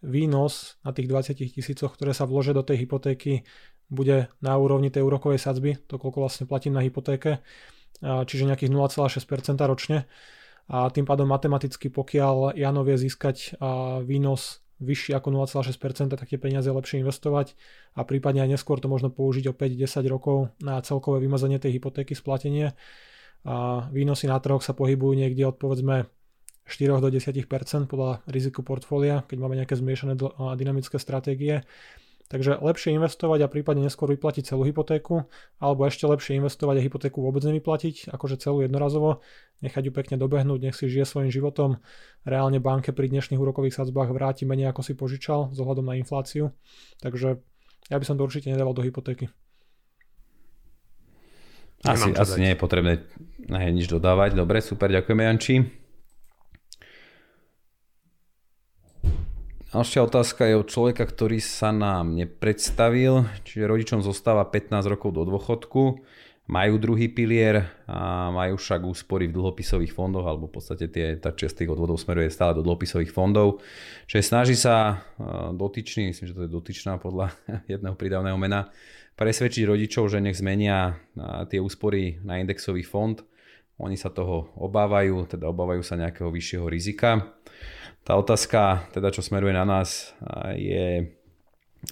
Výnos 0.01 0.81
na 0.81 0.91
tých 0.91 1.05
20 1.05 1.53
tisícoch, 1.53 1.93
ktoré 1.93 2.11
sa 2.17 2.25
vložia 2.25 2.57
do 2.57 2.65
tej 2.65 2.83
hypotéky, 2.85 3.45
bude 3.87 4.27
na 4.41 4.53
úrovni 4.57 4.91
tej 4.91 5.05
úrokovej 5.05 5.39
sadzby, 5.39 5.77
to 5.87 5.95
koľko 6.01 6.25
vlastne 6.25 6.45
platím 6.49 6.75
na 6.75 6.83
hypotéke, 6.83 7.39
čiže 8.01 8.49
nejakých 8.49 8.73
0,6% 8.73 9.61
ročne 9.63 10.09
a 10.67 10.91
tým 10.91 11.07
pádom 11.07 11.27
matematicky, 11.31 11.87
pokiaľ 11.87 12.59
Jano 12.59 12.83
vie 12.83 12.99
získať 12.99 13.55
výnos 14.03 14.59
vyšší 14.77 15.17
ako 15.17 15.33
0,6%, 15.33 16.13
tak 16.13 16.27
tie 16.29 16.37
peniaze 16.37 16.69
je 16.69 16.75
lepšie 16.75 17.01
investovať 17.01 17.57
a 17.97 18.05
prípadne 18.05 18.45
aj 18.45 18.59
neskôr 18.59 18.77
to 18.77 18.85
možno 18.85 19.09
použiť 19.09 19.49
o 19.49 19.57
5-10 19.57 20.05
rokov 20.05 20.53
na 20.61 20.77
celkové 20.85 21.23
vymazanie 21.23 21.57
tej 21.57 21.81
hypotéky, 21.81 22.13
splatenie. 22.13 22.77
A 23.47 23.87
výnosy 23.89 24.29
na 24.29 24.37
trhoch 24.37 24.61
sa 24.61 24.77
pohybujú 24.77 25.17
niekde 25.17 25.49
od 25.49 25.57
povedzme 25.57 26.05
4 26.67 26.99
do 26.99 27.09
10% 27.09 27.87
podľa 27.87 28.21
riziku 28.27 28.59
portfólia, 28.59 29.23
keď 29.23 29.37
máme 29.39 29.55
nejaké 29.55 29.79
zmiešané 29.79 30.19
dynamické 30.59 30.99
stratégie. 30.99 31.63
Takže 32.27 32.59
lepšie 32.59 32.91
investovať 32.99 33.47
a 33.47 33.51
prípadne 33.51 33.87
neskôr 33.87 34.11
vyplatiť 34.11 34.51
celú 34.51 34.67
hypotéku, 34.67 35.31
alebo 35.63 35.87
ešte 35.87 36.03
lepšie 36.03 36.35
investovať 36.43 36.75
a 36.75 36.83
hypotéku 36.83 37.23
vôbec 37.23 37.39
nevyplatiť, 37.47 38.11
akože 38.11 38.35
celú 38.43 38.67
jednorazovo, 38.67 39.23
nechať 39.63 39.87
ju 39.87 39.91
pekne 39.95 40.15
dobehnúť, 40.19 40.59
nech 40.59 40.75
si 40.75 40.91
žije 40.91 41.07
svojim 41.07 41.31
životom. 41.31 41.79
Reálne 42.27 42.59
banke 42.59 42.91
pri 42.91 43.07
dnešných 43.07 43.39
úrokových 43.39 43.79
sadzbách 43.79 44.11
vráti 44.11 44.43
menej 44.43 44.75
ako 44.75 44.83
si 44.83 44.93
požičal 44.99 45.55
z 45.55 45.57
ohľadom 45.63 45.87
na 45.87 45.95
infláciu. 45.95 46.51
Takže 46.99 47.39
ja 47.87 47.95
by 47.95 48.03
som 48.03 48.19
to 48.19 48.27
určite 48.27 48.51
nedával 48.51 48.75
do 48.75 48.83
hypotéky. 48.83 49.31
Asi, 51.87 52.11
asi 52.11 52.37
nie 52.43 52.51
je 52.51 52.59
potrebné 52.59 53.07
nič 53.47 53.87
dodávať. 53.87 54.35
Dobre, 54.35 54.59
super, 54.59 54.91
ďakujeme 54.91 55.23
Janči. 55.23 55.86
Ďalšia 59.67 60.07
otázka 60.07 60.47
je 60.47 60.55
od 60.55 60.71
človeka, 60.71 61.03
ktorý 61.03 61.43
sa 61.43 61.75
nám 61.75 62.15
nepredstavil, 62.15 63.27
čiže 63.43 63.67
rodičom 63.67 63.99
zostáva 63.99 64.47
15 64.47 64.79
rokov 64.87 65.11
do 65.11 65.27
dôchodku, 65.27 65.99
majú 66.47 66.79
druhý 66.79 67.11
pilier 67.11 67.67
a 67.83 68.31
majú 68.31 68.55
však 68.55 68.87
úspory 68.87 69.27
v 69.27 69.35
dlhopisových 69.35 69.91
fondoch, 69.91 70.23
alebo 70.23 70.47
v 70.47 70.55
podstate 70.55 70.87
tie, 70.87 71.19
tá 71.19 71.35
časť 71.35 71.67
tých 71.67 71.71
odvodov 71.75 71.99
smeruje 71.99 72.31
stále 72.31 72.55
do 72.55 72.63
dlhopisových 72.63 73.11
fondov. 73.11 73.59
Čiže 74.07 74.23
snaží 74.23 74.55
sa 74.55 75.03
dotyčný, 75.51 76.15
myslím, 76.15 76.31
že 76.31 76.35
to 76.39 76.47
je 76.47 76.55
dotyčná 76.55 76.95
podľa 76.95 77.35
jedného 77.71 77.99
prídavného 77.99 78.39
mena, 78.39 78.71
presvedčiť 79.19 79.67
rodičov, 79.67 80.07
že 80.07 80.23
nech 80.23 80.39
zmenia 80.39 80.95
tie 81.51 81.59
úspory 81.59 82.23
na 82.23 82.39
indexový 82.39 82.87
fond. 82.87 83.19
Oni 83.77 83.93
sa 83.93 84.09
toho 84.09 84.49
obávajú, 84.57 85.29
teda 85.29 85.45
obávajú 85.53 85.85
sa 85.85 85.93
nejakého 85.93 86.33
vyššieho 86.33 86.65
rizika. 86.65 87.37
Tá 88.01 88.17
otázka, 88.17 88.89
teda 88.89 89.13
čo 89.13 89.21
smeruje 89.21 89.53
na 89.53 89.67
nás, 89.67 90.17
je, 90.57 91.13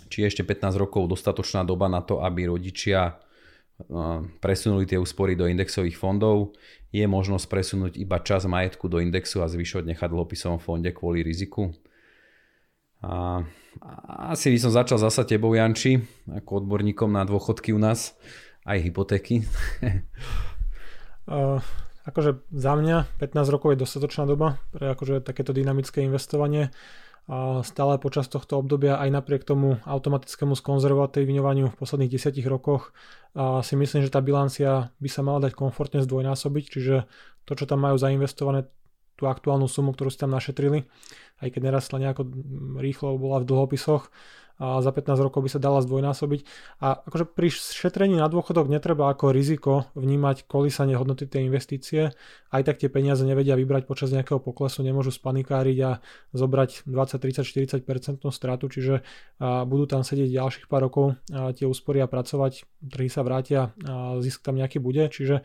či 0.09 0.17
je 0.23 0.25
ešte 0.25 0.41
15 0.41 0.81
rokov 0.81 1.05
dostatočná 1.05 1.61
doba 1.61 1.85
na 1.85 2.01
to, 2.01 2.25
aby 2.25 2.49
rodičia 2.49 3.21
presunuli 4.39 4.87
tie 4.87 4.95
úspory 4.95 5.35
do 5.35 5.45
indexových 5.45 5.99
fondov. 5.99 6.55
Je 6.95 7.03
možnosť 7.03 7.45
presunúť 7.51 7.93
iba 7.99 8.23
čas 8.23 8.47
majetku 8.47 8.87
do 8.87 9.03
indexu 9.03 9.43
a 9.43 9.51
zvyšok 9.51 9.83
nechať 9.83 10.07
v 10.09 10.15
dlhopisovom 10.15 10.63
fonde 10.63 10.89
kvôli 10.95 11.21
riziku. 11.21 11.75
A 13.03 13.43
asi 14.31 14.49
by 14.49 14.57
som 14.57 14.71
začal 14.71 14.97
zasa 14.97 15.27
tebou, 15.27 15.51
Janči, 15.51 15.99
ako 16.31 16.63
odborníkom 16.63 17.11
na 17.11 17.27
dôchodky 17.27 17.75
u 17.75 17.77
nás, 17.77 18.15
aj 18.63 18.79
hypotéky. 18.79 19.43
uh, 21.27 21.61
Akože 22.05 22.45
za 22.53 22.77
mňa 22.77 23.17
15 23.17 23.49
rokov 23.49 23.73
je 23.73 23.81
dostatočná 23.81 24.29
doba 24.29 24.61
pre 24.69 24.93
akože 24.93 25.25
takéto 25.25 25.57
dynamické 25.57 26.05
investovanie 26.05 26.69
a 27.25 27.65
stále 27.65 27.97
počas 27.97 28.29
tohto 28.29 28.61
obdobia 28.61 29.01
aj 29.01 29.09
napriek 29.09 29.41
tomu 29.41 29.81
automatickému 29.81 30.53
skonzervatívňovaniu 30.53 31.73
v 31.73 31.79
posledných 31.81 32.13
10 32.13 32.37
rokoch 32.45 32.93
a 33.33 33.65
si 33.65 33.73
myslím, 33.73 34.05
že 34.05 34.13
tá 34.13 34.21
bilancia 34.21 34.93
by 35.01 35.09
sa 35.09 35.25
mala 35.25 35.49
dať 35.49 35.57
komfortne 35.57 36.05
zdvojnásobiť, 36.05 36.65
čiže 36.69 36.95
to, 37.49 37.51
čo 37.57 37.65
tam 37.65 37.81
majú 37.81 37.97
zainvestované, 37.97 38.69
tú 39.17 39.25
aktuálnu 39.25 39.65
sumu, 39.65 39.95
ktorú 39.95 40.13
si 40.13 40.21
tam 40.21 40.29
našetrili, 40.29 40.85
aj 41.41 41.49
keď 41.57 41.61
nerastla 41.71 41.97
nejako 42.03 42.29
rýchlo, 42.77 43.17
bola 43.17 43.41
v 43.41 43.49
dlhopisoch, 43.49 44.13
a 44.55 44.79
za 44.79 44.91
15 44.91 45.19
rokov 45.19 45.43
by 45.43 45.49
sa 45.51 45.59
dala 45.59 45.83
zdvojnásobiť. 45.83 46.41
A 46.79 47.03
akože 47.03 47.25
pri 47.27 47.51
šetrení 47.51 48.15
na 48.15 48.31
dôchodok 48.31 48.71
netreba 48.71 49.11
ako 49.11 49.35
riziko 49.35 49.91
vnímať 49.99 50.47
kolísanie 50.47 50.95
hodnoty 50.95 51.27
tej 51.27 51.51
investície. 51.51 52.15
Aj 52.49 52.61
tak 52.63 52.79
tie 52.79 52.87
peniaze 52.87 53.27
nevedia 53.27 53.59
vybrať 53.59 53.83
počas 53.83 54.15
nejakého 54.15 54.39
poklesu, 54.39 54.79
nemôžu 54.79 55.11
spanikáriť 55.11 55.77
a 55.83 55.91
zobrať 56.31 56.87
20, 56.87 57.19
30, 57.19 57.83
40% 57.83 58.31
stratu, 58.31 58.71
čiže 58.71 59.03
budú 59.41 59.85
tam 59.91 60.07
sedieť 60.07 60.31
ďalších 60.31 60.65
pár 60.71 60.87
rokov 60.87 61.19
tie 61.27 61.67
úspory 61.67 61.99
a 61.99 62.07
pracovať, 62.07 62.63
trhy 62.79 63.11
sa 63.11 63.27
vrátia 63.27 63.75
a 63.83 64.23
zisk 64.23 64.39
tam 64.39 64.55
nejaký 64.55 64.79
bude. 64.79 65.03
Čiže 65.11 65.43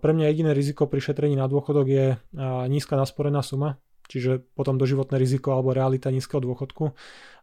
pre 0.00 0.12
mňa 0.14 0.30
jediné 0.30 0.54
riziko 0.54 0.86
pri 0.86 1.02
šetrení 1.02 1.34
na 1.34 1.50
dôchodok 1.50 1.86
je 1.90 2.06
nízka 2.70 2.94
nasporená 2.94 3.42
suma, 3.42 3.82
čiže 4.06 4.42
potom 4.54 4.78
doživotné 4.80 5.18
riziko 5.18 5.54
alebo 5.54 5.76
realita 5.76 6.10
nízkeho 6.10 6.42
dôchodku 6.42 6.94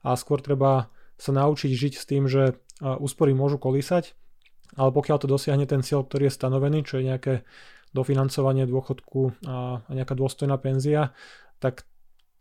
a 0.03 0.09
skôr 0.15 0.39
treba 0.43 0.91
sa 1.15 1.31
naučiť 1.31 1.71
žiť 1.71 1.93
s 1.95 2.03
tým, 2.09 2.25
že 2.25 2.57
úspory 2.81 3.31
môžu 3.37 3.61
kolísať, 3.61 4.17
ale 4.75 4.89
pokiaľ 4.89 5.17
to 5.21 5.27
dosiahne 5.29 5.63
ten 5.69 5.85
cieľ, 5.85 6.03
ktorý 6.03 6.27
je 6.27 6.37
stanovený, 6.37 6.83
čo 6.83 6.99
je 6.99 7.07
nejaké 7.07 7.33
dofinancovanie 7.93 8.65
dôchodku 8.65 9.45
a 9.45 9.85
nejaká 9.93 10.17
dôstojná 10.17 10.57
penzia, 10.57 11.13
tak 11.61 11.85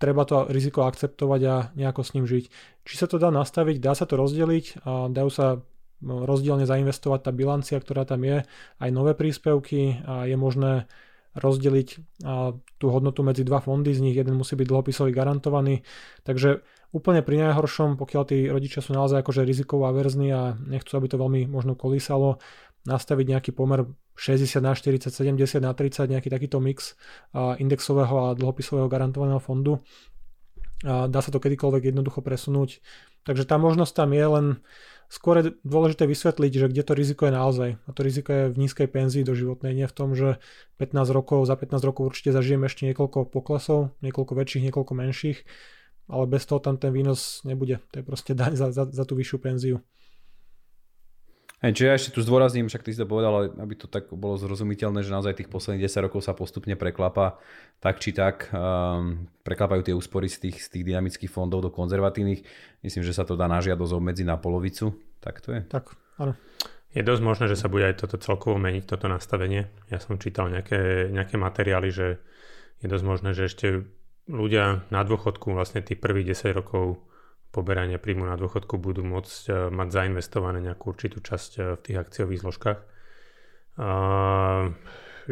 treba 0.01 0.27
to 0.27 0.51
riziko 0.51 0.89
akceptovať 0.89 1.41
a 1.47 1.55
nejako 1.79 2.03
s 2.03 2.11
ním 2.17 2.27
žiť. 2.27 2.45
Či 2.83 2.95
sa 2.99 3.07
to 3.07 3.23
dá 3.23 3.31
nastaviť, 3.31 3.79
dá 3.79 3.95
sa 3.95 4.09
to 4.09 4.19
rozdeliť 4.19 4.83
a 4.83 5.13
dajú 5.13 5.31
sa 5.31 5.63
rozdielne 6.03 6.67
zainvestovať 6.67 7.21
tá 7.29 7.31
bilancia, 7.31 7.79
ktorá 7.79 8.03
tam 8.03 8.27
je, 8.27 8.43
aj 8.83 8.91
nové 8.91 9.15
príspevky 9.15 10.03
a 10.03 10.27
je 10.27 10.35
možné 10.35 10.91
rozdeliť 11.33 11.89
tú 12.77 12.87
hodnotu 12.93 13.21
medzi 13.25 13.43
dva 13.45 13.65
fondy, 13.65 13.97
z 13.97 14.05
nich 14.05 14.17
jeden 14.17 14.37
musí 14.37 14.53
byť 14.53 14.69
dlhopisový 14.69 15.17
garantovaný. 15.17 15.81
Takže 16.29 16.61
úplne 16.93 17.25
pri 17.25 17.49
najhoršom, 17.49 17.97
pokiaľ 17.97 18.23
tí 18.29 18.53
rodičia 18.53 18.85
sú 18.85 18.93
naozaj 18.93 19.25
akože 19.25 19.49
rizikovo 19.49 19.89
averzní 19.89 20.29
a 20.29 20.61
nechcú, 20.61 21.01
aby 21.01 21.09
to 21.09 21.17
veľmi 21.17 21.49
možno 21.49 21.73
kolísalo, 21.73 22.37
nastaviť 22.85 23.27
nejaký 23.33 23.51
pomer 23.55 23.87
60 24.19 24.61
na 24.61 24.77
40, 24.77 25.09
70 25.09 25.63
na 25.63 25.73
30, 25.73 26.13
nejaký 26.13 26.29
takýto 26.29 26.61
mix 26.61 26.99
indexového 27.33 28.29
a 28.29 28.35
dlhopisového 28.37 28.91
garantovaného 28.93 29.41
fondu. 29.41 29.81
Dá 30.83 31.19
sa 31.23 31.31
to 31.31 31.39
kedykoľvek 31.39 31.95
jednoducho 31.95 32.21
presunúť. 32.21 32.83
Takže 33.23 33.47
tá 33.47 33.55
možnosť 33.57 33.93
tam 33.95 34.11
je 34.11 34.27
len 34.27 34.47
skôr 35.13 35.39
je 35.39 35.55
dôležité 35.63 36.09
vysvetliť, 36.09 36.53
že 36.57 36.67
kde 36.73 36.83
to 36.83 36.93
riziko 36.97 37.29
je 37.29 37.33
naozaj. 37.37 37.71
A 37.87 37.91
to 37.93 38.01
riziko 38.03 38.31
je 38.33 38.45
v 38.51 38.59
nízkej 38.67 38.89
penzii 38.89 39.23
do 39.23 39.37
životnej, 39.37 39.77
nie 39.77 39.87
v 39.87 39.95
tom, 39.95 40.17
že 40.17 40.41
15 40.81 41.13
rokov, 41.13 41.45
za 41.45 41.55
15 41.55 41.85
rokov 41.85 42.11
určite 42.11 42.33
zažijeme 42.33 42.67
ešte 42.67 42.89
niekoľko 42.89 43.29
poklesov, 43.29 43.93
niekoľko 44.01 44.33
väčších, 44.33 44.65
niekoľko 44.73 44.93
menších, 44.97 45.39
ale 46.09 46.25
bez 46.27 46.49
toho 46.49 46.59
tam 46.65 46.81
ten 46.81 46.91
výnos 46.91 47.45
nebude. 47.45 47.85
To 47.93 48.01
je 48.01 48.05
proste 48.09 48.33
daň 48.33 48.57
za, 48.57 48.73
za, 48.73 48.89
za 48.89 49.05
tú 49.05 49.15
vyššiu 49.15 49.39
penziu. 49.39 49.77
Hey, 51.63 51.71
čiže 51.71 51.87
ja 51.87 51.95
ešte 51.95 52.19
tu 52.19 52.27
zdôrazním, 52.27 52.67
však 52.67 52.83
ty 52.83 52.91
si 52.91 52.99
to 52.99 53.07
povedal, 53.07 53.47
aby 53.55 53.79
to 53.79 53.87
tak 53.87 54.11
bolo 54.11 54.35
zrozumiteľné, 54.35 55.07
že 55.07 55.15
naozaj 55.15 55.39
tých 55.39 55.47
posledných 55.47 55.87
10 55.87 56.11
rokov 56.11 56.27
sa 56.27 56.35
postupne 56.35 56.75
preklapa 56.75 57.39
tak 57.79 58.03
či 58.03 58.11
tak. 58.11 58.51
Um, 58.51 59.31
preklapajú 59.47 59.87
tie 59.87 59.95
úspory 59.95 60.27
z 60.27 60.43
tých, 60.43 60.59
z 60.59 60.69
tých 60.75 60.85
dynamických 60.91 61.31
fondov 61.31 61.63
do 61.63 61.71
konzervatívnych. 61.71 62.43
Myslím, 62.83 63.07
že 63.07 63.15
sa 63.15 63.23
to 63.23 63.39
dá 63.39 63.47
na 63.47 63.63
žiadosť 63.63 63.95
obmedziť 63.95 64.27
na 64.27 64.43
polovicu. 64.43 64.91
Tak 65.23 65.39
to 65.39 65.55
je? 65.55 65.61
Tak, 65.71 65.95
áno. 66.19 66.35
Je 66.99 67.07
dosť 67.07 67.23
možné, 67.23 67.45
že 67.47 67.55
sa 67.55 67.71
bude 67.71 67.87
aj 67.87 67.95
toto 67.95 68.19
celkovo 68.19 68.59
meniť, 68.59 68.83
toto 68.83 69.07
nastavenie. 69.07 69.71
Ja 69.87 70.03
som 70.03 70.19
čítal 70.19 70.51
nejaké, 70.51 71.15
nejaké 71.15 71.39
materiály, 71.39 71.95
že 71.95 72.19
je 72.83 72.91
dosť 72.91 73.07
možné, 73.07 73.39
že 73.39 73.47
ešte 73.47 73.87
ľudia 74.27 74.83
na 74.91 75.07
dôchodku, 75.07 75.55
vlastne 75.55 75.79
tých 75.79 76.03
prvých 76.03 76.35
10 76.35 76.59
rokov 76.59 77.07
poberania 77.53 78.01
príjmu 78.01 78.25
na 78.25 78.41
dôchodku 78.41 78.81
budú 78.81 79.05
môcť 79.05 79.41
e, 79.47 79.53
mať 79.69 79.89
zainvestované 79.93 80.65
nejakú 80.65 80.97
určitú 80.97 81.21
časť 81.21 81.51
e, 81.61 81.61
v 81.77 81.81
tých 81.85 81.99
akciových 82.01 82.43
zložkách. 82.43 82.79
Uh, 83.73 84.69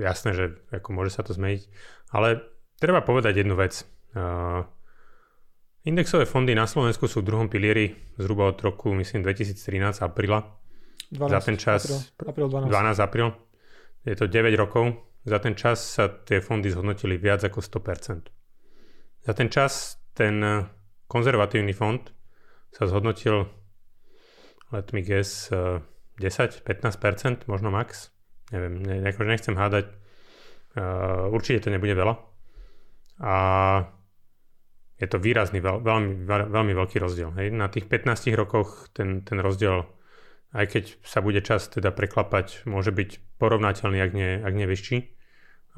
jasné, 0.01 0.33
že 0.33 0.45
ako 0.73 0.97
môže 0.97 1.13
sa 1.13 1.21
to 1.21 1.37
zmeniť, 1.37 1.69
ale 2.17 2.41
treba 2.81 3.05
povedať 3.05 3.45
jednu 3.45 3.53
vec. 3.53 3.85
Uh, 4.17 4.65
indexové 5.85 6.25
fondy 6.25 6.57
na 6.57 6.65
Slovensku 6.65 7.05
sú 7.05 7.21
v 7.21 7.29
druhom 7.29 7.53
pilieri 7.53 7.93
zhruba 8.17 8.49
od 8.49 8.57
roku, 8.65 8.97
myslím, 8.97 9.21
2013 9.21 10.01
apríla. 10.01 10.57
12, 11.13 11.21
za 11.29 11.41
ten 11.45 11.57
čas, 11.61 11.81
apríl, 12.17 12.49
apríl 12.49 12.49
12. 12.49 12.73
12 12.73 13.05
apríl, 13.05 13.29
je 14.09 14.17
to 14.17 14.25
9 14.25 14.57
rokov, 14.57 14.85
za 15.29 15.37
ten 15.37 15.53
čas 15.53 15.85
sa 15.85 16.09
tie 16.09 16.41
fondy 16.41 16.73
zhodnotili 16.73 17.21
viac 17.21 17.45
ako 17.45 17.61
100%. 17.61 19.29
Za 19.29 19.33
ten 19.37 19.53
čas 19.53 20.01
ten 20.17 20.41
konzervatívny 21.11 21.75
fond 21.75 22.07
sa 22.71 22.87
zhodnotil, 22.87 23.51
let 24.71 24.95
me 24.95 25.03
guess, 25.03 25.51
10-15%, 25.51 27.51
možno 27.51 27.75
max. 27.75 28.15
Neviem, 28.55 28.83
ne, 28.83 28.95
akože 29.11 29.31
nechcem 29.31 29.59
hádať, 29.59 29.91
uh, 29.91 31.35
určite 31.35 31.67
to 31.67 31.75
nebude 31.75 31.99
veľa. 31.99 32.15
A 33.21 33.35
je 35.03 35.07
to 35.11 35.19
výrazný, 35.19 35.59
veľ, 35.59 35.83
veľmi, 35.83 36.13
veľmi 36.29 36.73
veľký 36.79 37.03
rozdiel. 37.03 37.35
Hej. 37.35 37.51
Na 37.57 37.67
tých 37.67 37.91
15 37.91 38.31
rokoch 38.39 38.87
ten, 38.95 39.27
ten 39.27 39.43
rozdiel 39.43 39.83
aj 40.51 40.67
keď 40.67 40.85
sa 41.07 41.23
bude 41.23 41.39
čas 41.47 41.71
teda 41.71 41.95
preklapať, 41.95 42.67
môže 42.67 42.91
byť 42.91 43.39
porovnateľný, 43.39 43.99
ak 44.03 44.11
nie, 44.11 44.31
ak 44.43 44.55
nie 44.55 44.67
vyšší. 44.67 44.99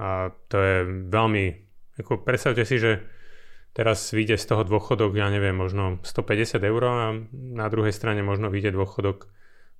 A 0.01 0.33
to 0.49 0.57
je 0.57 0.77
veľmi, 1.13 1.45
ako 2.01 2.25
predstavte 2.25 2.65
si, 2.65 2.81
že 2.81 3.05
teraz 3.73 4.13
vyjde 4.13 4.37
z 4.37 4.47
toho 4.49 4.63
dôchodok, 4.65 5.17
ja 5.17 5.29
neviem, 5.33 5.57
možno 5.57 6.01
150 6.05 6.61
eur 6.61 6.83
a 6.85 7.17
na 7.33 7.67
druhej 7.69 7.93
strane 7.93 8.21
možno 8.25 8.49
vyjde 8.53 8.77
dôchodok 8.77 9.29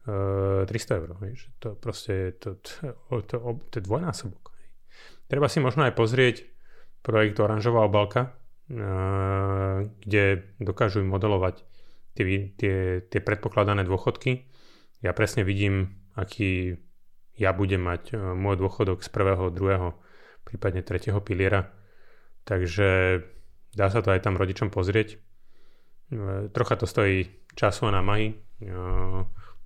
e, 0.09 0.69
300 0.69 1.01
eur. 1.01 1.11
Že 1.21 1.49
to 1.61 1.69
proste 1.77 2.13
je 2.13 2.29
to, 2.37 2.51
to, 2.61 3.17
to, 3.29 3.37
to 3.69 3.75
je 3.79 3.85
dvojnásobok. 3.85 4.53
Treba 5.29 5.49
si 5.49 5.61
možno 5.61 5.89
aj 5.89 5.97
pozrieť 5.97 6.45
projekt 7.05 7.41
Oranžová 7.41 7.85
obalka, 7.85 8.33
e, 8.69 8.81
kde 10.05 10.25
dokážu 10.61 11.05
modelovať 11.05 11.65
tie, 12.17 12.53
tie, 12.57 12.77
tie 13.07 13.21
predpokladané 13.21 13.85
dôchodky 13.85 14.53
ja 15.03 15.11
presne 15.11 15.43
vidím, 15.43 15.99
aký 16.15 16.79
ja 17.35 17.51
budem 17.51 17.83
mať 17.83 18.15
e, 18.15 18.17
môj 18.39 18.63
dôchodok 18.63 19.03
z 19.03 19.11
prvého, 19.11 19.51
druhého, 19.51 19.99
prípadne 20.47 20.87
tretieho 20.87 21.19
piliera. 21.19 21.75
Takže 22.47 23.19
dá 23.73 23.89
sa 23.89 24.05
to 24.05 24.13
aj 24.13 24.25
tam 24.25 24.37
rodičom 24.37 24.69
pozrieť. 24.69 25.17
E, 25.17 25.17
trocha 26.53 26.77
to 26.77 26.87
stojí 26.87 27.29
času 27.57 27.89
a 27.89 27.97
námahy, 27.97 28.33
e, 28.33 28.35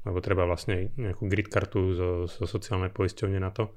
lebo 0.07 0.19
treba 0.23 0.47
vlastne 0.47 0.95
nejakú 0.95 1.27
grid 1.27 1.51
kartu 1.51 1.95
zo, 1.95 2.11
zo 2.31 2.45
sociálnej 2.47 2.95
poisťovne 2.95 3.39
na 3.43 3.51
to. 3.51 3.75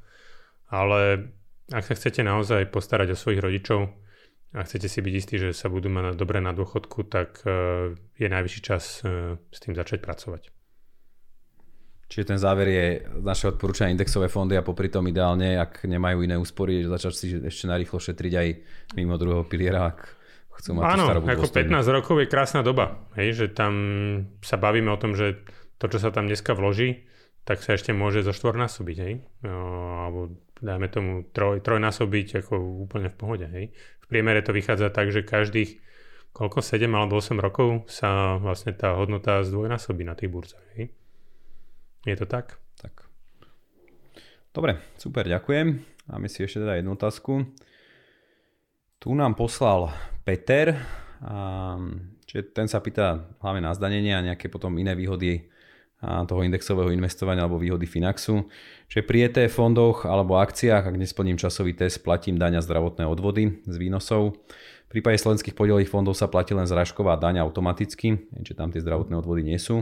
Ale 0.69 1.33
ak 1.73 1.85
sa 1.85 1.97
chcete 1.97 2.21
naozaj 2.21 2.69
postarať 2.69 3.13
o 3.13 3.19
svojich 3.19 3.41
rodičov 3.41 3.89
a 4.53 4.65
chcete 4.65 4.89
si 4.89 4.99
byť 5.01 5.13
istí, 5.13 5.35
že 5.41 5.49
sa 5.53 5.69
budú 5.69 5.89
mať 5.89 6.17
dobre 6.17 6.41
na 6.41 6.53
dôchodku, 6.53 7.05
tak 7.05 7.45
je 8.17 8.27
najvyšší 8.29 8.61
čas 8.65 9.05
s 9.37 9.57
tým 9.61 9.77
začať 9.77 10.01
pracovať. 10.01 10.49
Čiže 12.09 12.25
ten 12.25 12.39
záver 12.41 12.67
je 12.73 12.85
naše 13.21 13.53
odporúčanie 13.53 13.93
indexové 13.93 14.33
fondy 14.33 14.57
a 14.57 14.65
popri 14.65 14.89
tom 14.89 15.05
ideálne, 15.05 15.61
ak 15.61 15.85
nemajú 15.85 16.25
iné 16.25 16.41
úspory, 16.41 16.81
začať 16.81 17.13
si 17.13 17.25
ešte 17.37 17.69
narýchlo 17.69 18.01
šetriť 18.01 18.33
aj 18.33 18.47
mimo 18.97 19.13
druhého 19.13 19.45
piliera, 19.45 19.93
ak 19.93 20.18
chcú 20.59 20.75
mať 20.75 20.83
Áno, 20.99 21.05
ako 21.23 21.47
15 21.47 21.95
rokov 21.95 22.15
je 22.19 22.27
krásna 22.27 22.61
doba, 22.61 23.07
hej, 23.15 23.33
že 23.33 23.45
tam 23.49 23.73
sa 24.43 24.59
bavíme 24.59 24.91
o 24.91 24.99
tom, 24.99 25.15
že 25.15 25.39
to, 25.79 25.87
čo 25.87 26.03
sa 26.03 26.11
tam 26.11 26.27
dneska 26.27 26.51
vloží, 26.51 27.07
tak 27.47 27.63
sa 27.63 27.73
ešte 27.73 27.95
môže 27.95 28.21
zo 28.21 28.35
štvornásobiť, 28.35 28.97
hej, 28.99 29.13
no, 29.47 29.55
alebo 30.05 30.19
dajme 30.59 30.87
tomu 30.91 31.11
troj, 31.31 31.63
trojnásobiť 31.63 32.43
ako 32.43 32.53
úplne 32.85 33.07
v 33.07 33.15
pohode, 33.15 33.47
hej. 33.47 33.71
V 34.03 34.05
priemere 34.11 34.43
to 34.43 34.51
vychádza 34.51 34.91
tak, 34.91 35.15
že 35.15 35.23
každých 35.23 35.79
koľko, 36.35 36.61
7 36.61 36.85
alebo 36.91 37.17
8 37.17 37.39
rokov 37.39 37.89
sa 37.89 38.37
vlastne 38.37 38.75
tá 38.75 38.93
hodnota 38.93 39.41
zdvojnásobí 39.41 40.03
na 40.03 40.13
tých 40.13 40.29
burzách, 40.29 40.67
hej. 40.75 40.91
Je 42.03 42.15
to 42.19 42.27
tak? 42.27 42.59
Tak. 42.79 43.07
Dobre, 44.51 44.79
super, 44.99 45.23
ďakujem. 45.23 45.67
Máme 46.09 46.27
si 46.27 46.43
ešte 46.43 46.63
teda 46.63 46.79
jednu 46.79 46.97
otázku. 46.99 47.47
Tu 48.99 49.09
nám 49.15 49.39
poslal 49.39 49.95
Peter, 50.29 50.77
čiže 52.29 52.53
ten 52.53 52.69
sa 52.69 52.77
pýta 52.85 53.33
hlavne 53.41 53.65
na 53.65 53.73
zdanenie 53.73 54.13
a 54.13 54.21
nejaké 54.21 54.45
potom 54.45 54.77
iné 54.77 54.93
výhody 54.93 55.49
toho 55.99 56.45
indexového 56.45 56.93
investovania 56.93 57.49
alebo 57.49 57.57
výhody 57.57 57.89
Finaxu. 57.89 58.45
Čiže 58.93 59.09
pri 59.09 59.25
ETF 59.25 59.57
fondoch 59.57 60.05
alebo 60.05 60.37
akciách, 60.37 60.85
ak 60.85 60.95
nesplním 61.01 61.33
časový 61.33 61.73
test, 61.73 62.05
platím 62.05 62.37
daň 62.37 62.61
a 62.61 62.63
zdravotné 62.63 63.09
odvody 63.09 63.65
z 63.65 63.75
výnosov. 63.81 64.37
V 64.85 64.89
prípade 64.93 65.17
slovenských 65.17 65.57
podielových 65.57 65.89
fondov 65.89 66.13
sa 66.13 66.29
platí 66.29 66.53
len 66.53 66.69
zrážková 66.69 67.17
daň 67.17 67.41
automaticky, 67.41 68.29
čiže 68.45 68.53
tam 68.53 68.69
tie 68.69 68.85
zdravotné 68.85 69.17
odvody 69.17 69.41
nie 69.41 69.57
sú. 69.57 69.81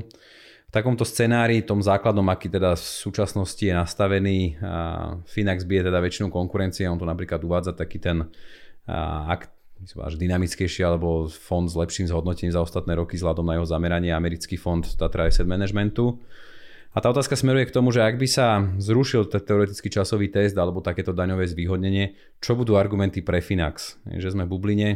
V 0.68 0.72
takomto 0.72 1.04
scenári, 1.04 1.60
tom 1.60 1.84
základnom, 1.84 2.28
aký 2.32 2.48
teda 2.48 2.80
v 2.80 2.84
súčasnosti 2.88 3.64
je 3.68 3.76
nastavený, 3.76 4.56
Finax 5.28 5.68
bije 5.68 5.92
teda 5.92 6.00
väčšinu 6.00 6.32
konkurencie, 6.32 6.88
on 6.88 7.00
to 7.00 7.04
napríklad 7.04 7.44
uvádza 7.44 7.76
taký 7.76 8.00
ten 8.00 8.32
akt, 9.28 9.52
až 10.02 10.18
dynamickejší 10.18 10.82
alebo 10.84 11.30
fond 11.30 11.70
s 11.70 11.78
lepším 11.78 12.10
zhodnotením 12.10 12.54
za 12.54 12.62
ostatné 12.62 12.98
roky 12.98 13.16
vzhľadom 13.18 13.46
na 13.46 13.62
jeho 13.62 13.68
zameranie, 13.70 14.12
americký 14.14 14.58
fond 14.58 14.82
Tatra 14.84 15.30
Asset 15.30 15.46
Managementu. 15.46 16.18
A 16.98 17.04
tá 17.04 17.14
otázka 17.14 17.38
smeruje 17.38 17.70
k 17.70 17.76
tomu, 17.78 17.94
že 17.94 18.02
ak 18.02 18.18
by 18.18 18.26
sa 18.26 18.66
zrušil 18.82 19.30
ten 19.30 19.46
teoretický 19.46 19.86
časový 19.86 20.34
test 20.34 20.58
alebo 20.58 20.82
takéto 20.82 21.14
daňové 21.14 21.46
zvýhodnenie, 21.46 22.18
čo 22.42 22.58
budú 22.58 22.74
argumenty 22.74 23.22
pre 23.22 23.38
Finax? 23.38 24.02
Že 24.10 24.34
sme 24.34 24.44
v 24.50 24.58
bubline 24.58 24.90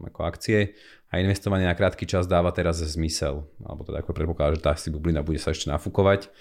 ako 0.00 0.24
akcie 0.24 0.72
a 1.12 1.20
investovanie 1.20 1.68
na 1.68 1.76
krátky 1.76 2.08
čas 2.08 2.24
dáva 2.24 2.56
teraz 2.56 2.80
zmysel. 2.80 3.44
Alebo 3.68 3.84
teda 3.84 4.00
ako 4.00 4.16
predpokladá, 4.16 4.56
že 4.56 4.64
tá 4.64 4.72
si 4.80 4.88
bublina 4.88 5.20
bude 5.20 5.36
sa 5.36 5.52
ešte 5.52 5.68
nafúkovať. 5.68 6.32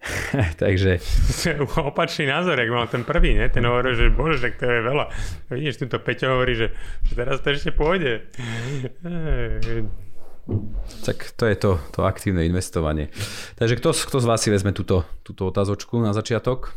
Takže... 0.62 0.98
Opačný 1.90 2.26
názor, 2.26 2.60
jak 2.60 2.70
mal 2.70 2.88
ten 2.88 3.04
prvý, 3.04 3.36
ne? 3.36 3.48
Ten 3.48 3.66
hovorí, 3.66 3.92
že 3.96 4.08
bože, 4.08 4.40
že 4.40 4.56
to 4.56 4.64
je 4.64 4.80
veľa. 4.80 5.04
Vidíš, 5.52 5.76
tento 5.84 5.98
Peťo 6.00 6.32
hovorí, 6.32 6.56
že, 6.56 6.72
že 7.04 7.12
teraz 7.12 7.40
to 7.44 7.52
ešte 7.52 7.70
pôjde. 7.76 8.24
Tak 11.04 11.16
to 11.36 11.44
je 11.46 11.56
to, 11.56 11.70
to 11.92 12.00
aktívne 12.02 12.42
investovanie. 12.48 13.12
Takže 13.60 13.76
kto, 13.76 13.92
kto 13.92 14.18
z 14.24 14.26
vás 14.28 14.40
si 14.40 14.48
vezme 14.48 14.72
túto, 14.72 15.04
túto 15.20 15.46
otázočku 15.52 16.00
na 16.00 16.16
začiatok? 16.16 16.72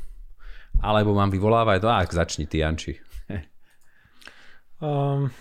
Alebo 0.83 1.15
mám 1.15 1.31
vyvolávať? 1.31 1.79
No 1.79 1.89
ak 1.95 2.11
začni 2.11 2.43
ty, 2.43 2.59
Janči. 2.59 2.99
um, 4.83 5.31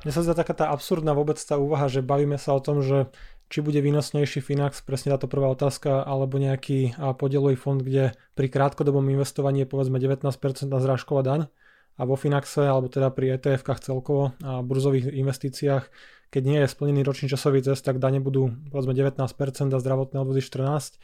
mne 0.00 0.12
sa 0.16 0.24
zdá 0.24 0.32
taká 0.32 0.56
tá 0.56 0.72
absurdná 0.72 1.12
vôbec 1.12 1.36
tá 1.36 1.60
úvaha, 1.60 1.84
že 1.92 2.00
bavíme 2.00 2.40
sa 2.40 2.56
o 2.56 2.60
tom, 2.64 2.80
že 2.80 3.12
či 3.50 3.58
bude 3.60 3.82
výnosnejší 3.82 4.40
Finax, 4.40 4.80
presne 4.86 5.12
táto 5.12 5.26
prvá 5.26 5.50
otázka, 5.50 6.06
alebo 6.06 6.38
nejaký 6.38 6.94
podielový 7.18 7.58
fond, 7.58 7.82
kde 7.82 8.14
pri 8.38 8.46
krátkodobom 8.46 9.02
investovaní 9.10 9.66
je 9.66 9.68
povedzme 9.68 9.98
19% 9.98 10.22
na 10.70 10.78
zrážková 10.78 11.26
daň 11.26 11.40
a 11.98 12.06
vo 12.06 12.14
Finaxe, 12.14 12.62
alebo 12.62 12.86
teda 12.86 13.10
pri 13.10 13.36
ETF-kách 13.36 13.82
celkovo 13.82 14.38
a 14.40 14.62
burzových 14.62 15.10
investíciách 15.10 15.90
keď 16.30 16.42
nie 16.46 16.58
je 16.62 16.70
splnený 16.70 17.02
ročný 17.02 17.26
časový 17.26 17.58
test, 17.60 17.82
tak 17.82 17.98
dane 17.98 18.22
budú 18.22 18.54
povedzme 18.70 18.94
19% 18.94 19.18
a 19.74 19.78
zdravotné 19.82 20.16
odvody 20.22 20.40
14%. 20.40 20.94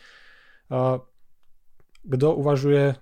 Kto 2.06 2.38
uvažuje 2.38 2.94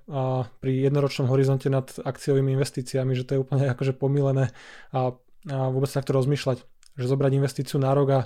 pri 0.65 0.73
jednoročnom 0.89 1.29
horizonte 1.29 1.69
nad 1.69 1.93
akciovými 1.93 2.57
investíciami, 2.57 3.13
že 3.13 3.29
to 3.29 3.37
je 3.37 3.43
úplne 3.45 3.69
akože 3.77 3.93
pomílené 3.93 4.57
a 4.97 5.13
vôbec 5.45 5.93
takto 5.93 6.17
rozmýšľať 6.17 6.65
že 6.95 7.11
zobrať 7.11 7.33
investíciu 7.35 7.83
na 7.83 7.91
rok 7.91 8.09
a, 8.11 8.21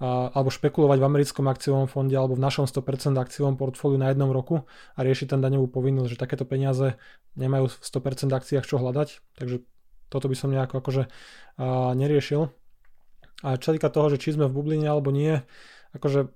a, 0.00 0.32
alebo 0.32 0.48
špekulovať 0.48 0.98
v 1.00 1.08
americkom 1.08 1.46
akciovom 1.48 1.86
fonde 1.86 2.16
alebo 2.16 2.36
v 2.36 2.44
našom 2.44 2.64
100% 2.64 3.14
akciovom 3.20 3.60
portfóliu 3.60 4.00
na 4.00 4.08
jednom 4.12 4.32
roku 4.32 4.64
a 4.96 4.98
riešiť 5.04 5.36
ten 5.36 5.40
daňovú 5.44 5.68
povinnosť, 5.68 6.10
že 6.16 6.18
takéto 6.20 6.48
peniaze 6.48 6.96
nemajú 7.36 7.68
v 7.68 7.76
100% 7.76 8.32
akciách 8.32 8.64
čo 8.64 8.80
hľadať, 8.80 9.08
takže 9.36 9.64
toto 10.08 10.26
by 10.30 10.36
som 10.36 10.52
nejako 10.52 10.80
akože 10.80 11.02
a, 11.60 11.92
neriešil. 11.92 12.48
A 13.44 13.60
čo 13.60 13.76
týka 13.76 13.92
toho, 13.92 14.08
že 14.08 14.16
či 14.16 14.32
sme 14.32 14.48
v 14.48 14.56
bubline 14.56 14.88
alebo 14.88 15.12
nie, 15.12 15.36
akože 15.92 16.32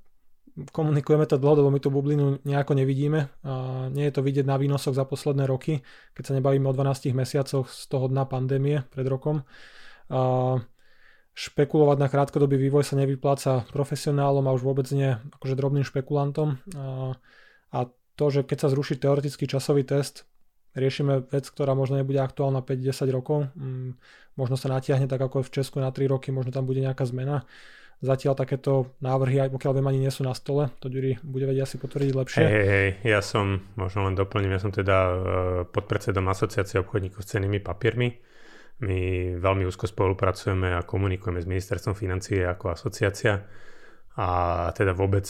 komunikujeme 0.75 1.27
to 1.27 1.39
dlhodobo, 1.39 1.71
my 1.71 1.79
tú 1.79 1.91
bublinu 1.95 2.43
nejako 2.43 2.75
nevidíme. 2.75 3.31
A 3.47 3.87
nie 3.95 4.11
je 4.11 4.15
to 4.15 4.27
vidieť 4.27 4.47
na 4.47 4.59
výnosoch 4.59 4.95
za 4.95 5.07
posledné 5.07 5.47
roky, 5.47 5.87
keď 6.19 6.23
sa 6.27 6.33
nebavíme 6.35 6.67
o 6.67 6.75
12 6.75 7.15
mesiacoch 7.15 7.71
z 7.71 7.85
toho 7.87 8.11
dna 8.11 8.27
pandémie 8.27 8.83
pred 8.91 9.07
rokom. 9.07 9.47
A 10.11 10.59
špekulovať 11.39 11.97
na 12.03 12.11
krátkodobý 12.11 12.59
vývoj 12.59 12.83
sa 12.83 12.99
nevypláca 12.99 13.63
profesionálom 13.71 14.43
a 14.51 14.55
už 14.59 14.67
vôbec 14.67 14.91
nie 14.91 15.15
akože 15.39 15.55
drobným 15.55 15.87
špekulantom. 15.87 16.59
A, 16.75 17.87
to, 18.19 18.35
že 18.35 18.43
keď 18.43 18.67
sa 18.67 18.69
zruší 18.75 18.99
teoretický 18.99 19.47
časový 19.47 19.87
test, 19.87 20.27
riešime 20.75 21.31
vec, 21.31 21.47
ktorá 21.47 21.79
možno 21.79 22.03
nebude 22.03 22.19
aktuálna 22.19 22.67
5-10 22.67 23.15
rokov. 23.15 23.47
Mm, 23.55 23.95
možno 24.35 24.59
sa 24.59 24.67
natiahne 24.75 25.07
tak 25.07 25.23
ako 25.23 25.47
v 25.47 25.55
Česku 25.55 25.79
na 25.79 25.95
3 25.95 26.11
roky, 26.11 26.35
možno 26.35 26.51
tam 26.51 26.67
bude 26.67 26.83
nejaká 26.83 27.07
zmena. 27.07 27.47
Zatiaľ 28.03 28.35
takéto 28.35 28.91
návrhy, 28.99 29.47
aj 29.47 29.55
pokiaľ 29.55 29.73
viem, 29.79 29.87
ani 29.87 30.01
nie 30.03 30.11
sú 30.11 30.27
na 30.27 30.35
stole. 30.35 30.75
To 30.83 30.91
Ďuri 30.91 31.23
bude 31.23 31.47
vedieť 31.47 31.63
asi 31.63 31.77
potvrdiť 31.79 32.13
lepšie. 32.15 32.43
Hej, 32.43 32.51
hej, 32.51 32.67
hej, 32.67 32.91
ja 33.07 33.23
som, 33.23 33.63
možno 33.79 34.11
len 34.11 34.19
doplním, 34.19 34.55
ja 34.55 34.63
som 34.63 34.75
teda 34.75 34.99
e, 34.99 35.15
podpredsedom 35.71 36.27
asociácie 36.27 36.83
obchodníkov 36.83 37.23
s 37.23 37.39
cenými 37.39 37.63
papiermi. 37.63 38.19
My 38.79 39.35
veľmi 39.35 39.67
úzko 39.67 39.91
spolupracujeme 39.91 40.79
a 40.79 40.87
komunikujeme 40.87 41.43
s 41.43 41.51
ministerstvom 41.51 41.99
financie 41.99 42.47
ako 42.47 42.79
asociácia 42.79 43.43
a 44.19 44.29
teda 44.75 44.95
vôbec 44.95 45.27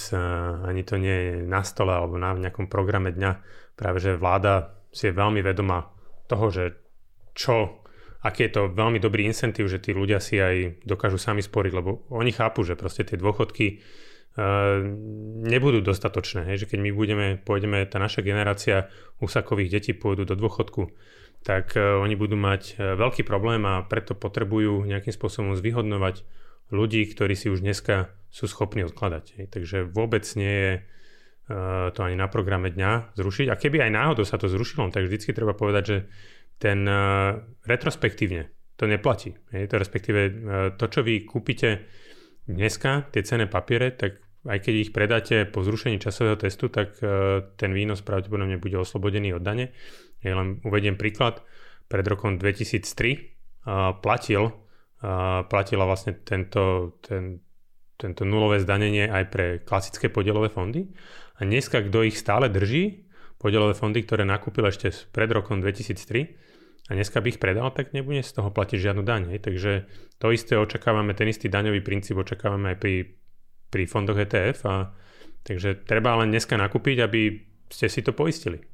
ani 0.65 0.85
to 0.85 1.01
nie 1.01 1.17
je 1.17 1.33
na 1.49 1.65
stole 1.65 1.93
alebo 1.93 2.21
na 2.21 2.37
nejakom 2.37 2.69
programe 2.69 3.13
dňa. 3.13 3.33
Práve, 3.73 4.05
že 4.05 4.21
vláda 4.21 4.77
si 4.93 5.09
je 5.09 5.17
veľmi 5.17 5.41
vedomá 5.41 5.93
toho, 6.29 6.53
že 6.53 6.77
čo, 7.33 7.85
aký 8.21 8.49
je 8.49 8.53
to 8.53 8.63
veľmi 8.73 9.01
dobrý 9.01 9.25
incentív, 9.29 9.73
že 9.73 9.81
tí 9.81 9.97
ľudia 9.97 10.21
si 10.21 10.37
aj 10.37 10.85
dokážu 10.85 11.17
sami 11.17 11.41
sporiť, 11.41 11.73
lebo 11.73 12.05
oni 12.13 12.33
chápu, 12.33 12.65
že 12.69 12.77
proste 12.77 13.05
tie 13.05 13.17
dôchodky 13.17 13.81
nebudú 15.49 15.83
dostatočné. 15.83 16.47
Hej? 16.53 16.65
Že 16.65 16.67
keď 16.71 16.79
my 16.85 16.91
budeme, 16.95 17.27
pôjdeme, 17.43 17.83
tá 17.91 17.99
naša 17.99 18.23
generácia 18.23 18.87
úsakových 19.19 19.81
detí 19.81 19.93
pôjdu 19.97 20.29
do 20.29 20.39
dôchodku, 20.39 20.95
tak 21.45 21.75
uh, 21.75 22.03
oni 22.03 22.15
budú 22.19 22.35
mať 22.35 22.63
uh, 22.77 22.95
veľký 22.99 23.23
problém 23.23 23.63
a 23.65 23.85
preto 23.87 24.19
potrebujú 24.19 24.87
nejakým 24.87 25.15
spôsobom 25.15 25.55
zvyhodnovať 25.59 26.25
ľudí, 26.75 27.05
ktorí 27.09 27.35
si 27.35 27.49
už 27.49 27.65
dneska 27.65 28.13
sú 28.29 28.45
schopní 28.45 28.85
odkladať. 28.85 29.49
Takže 29.49 29.89
vôbec 29.89 30.25
nie 30.37 30.53
je 30.53 30.73
uh, 30.81 31.89
to 31.95 32.01
ani 32.05 32.17
na 32.19 32.29
programe 32.29 32.69
dňa 32.69 33.17
zrušiť. 33.17 33.47
A 33.49 33.59
keby 33.59 33.89
aj 33.89 33.95
náhodou 33.95 34.25
sa 34.29 34.37
to 34.37 34.53
zrušilo, 34.53 34.93
tak 34.93 35.09
vždycky 35.09 35.33
treba 35.33 35.57
povedať, 35.57 35.85
že 35.85 35.99
ten 36.59 36.83
retrospektívne 37.63 38.51
to 38.75 38.91
neplatí. 38.91 39.39
Hej? 39.55 39.71
To 39.71 39.79
respektíve 39.79 40.21
to, 40.75 40.85
čo 40.91 41.07
vy 41.07 41.23
kúpite 41.23 41.87
dneska, 42.51 43.07
tie 43.15 43.23
cené 43.23 43.47
papiere, 43.47 43.95
tak 43.95 44.19
aj 44.49 44.59
keď 44.65 44.75
ich 44.75 44.91
predáte 44.97 45.37
po 45.45 45.61
zrušení 45.61 46.01
časového 46.01 46.41
testu, 46.41 46.73
tak 46.73 46.97
e, 47.03 47.07
ten 47.61 47.75
výnos 47.77 48.01
pravdepodobne 48.01 48.57
bude 48.57 48.81
oslobodený 48.81 49.37
od 49.37 49.43
dane. 49.45 49.77
Ja 50.25 50.39
len 50.39 50.63
uvediem 50.67 50.99
príklad. 50.99 51.43
Pred 51.89 52.05
rokom 52.11 52.37
2003 52.37 52.85
e, 52.85 53.19
platil, 54.03 54.53
platila 55.47 55.87
vlastne 55.87 56.19
tento, 56.27 56.99
ten, 57.07 57.39
tento 57.95 58.27
nulové 58.27 58.59
zdanenie 58.59 59.07
aj 59.07 59.25
pre 59.31 59.47
klasické 59.63 60.11
podielové 60.11 60.51
fondy. 60.51 60.91
A 61.39 61.47
dneska, 61.47 61.87
kto 61.87 62.03
ich 62.03 62.19
stále 62.19 62.51
drží, 62.51 63.07
podielové 63.39 63.79
fondy, 63.79 64.03
ktoré 64.03 64.27
nakúpil 64.27 64.67
ešte 64.67 64.91
pred 65.15 65.31
rokom 65.31 65.63
2003, 65.63 66.91
a 66.91 66.97
dneska 66.99 67.23
by 67.23 67.31
ich 67.31 67.39
predal, 67.39 67.71
tak 67.71 67.95
nebude 67.95 68.27
z 68.27 68.33
toho 68.35 68.51
platiť 68.51 68.91
žiadnu 68.91 69.07
daň. 69.07 69.39
Takže 69.39 69.87
to 70.19 70.35
isté 70.35 70.59
očakávame, 70.59 71.15
ten 71.15 71.31
istý 71.31 71.47
daňový 71.47 71.79
princíp 71.85 72.19
očakávame 72.19 72.75
aj 72.75 72.79
pri 72.83 72.95
pri 73.71 73.85
fondoch 73.85 74.17
ETF 74.17 74.59
a 74.67 74.75
takže 75.45 75.85
treba 75.85 76.17
len 76.21 76.33
dneska 76.33 76.57
nakúpiť, 76.57 76.97
aby 77.05 77.23
ste 77.69 77.87
si 77.89 78.01
to 78.01 78.17
poistili. 78.17 78.65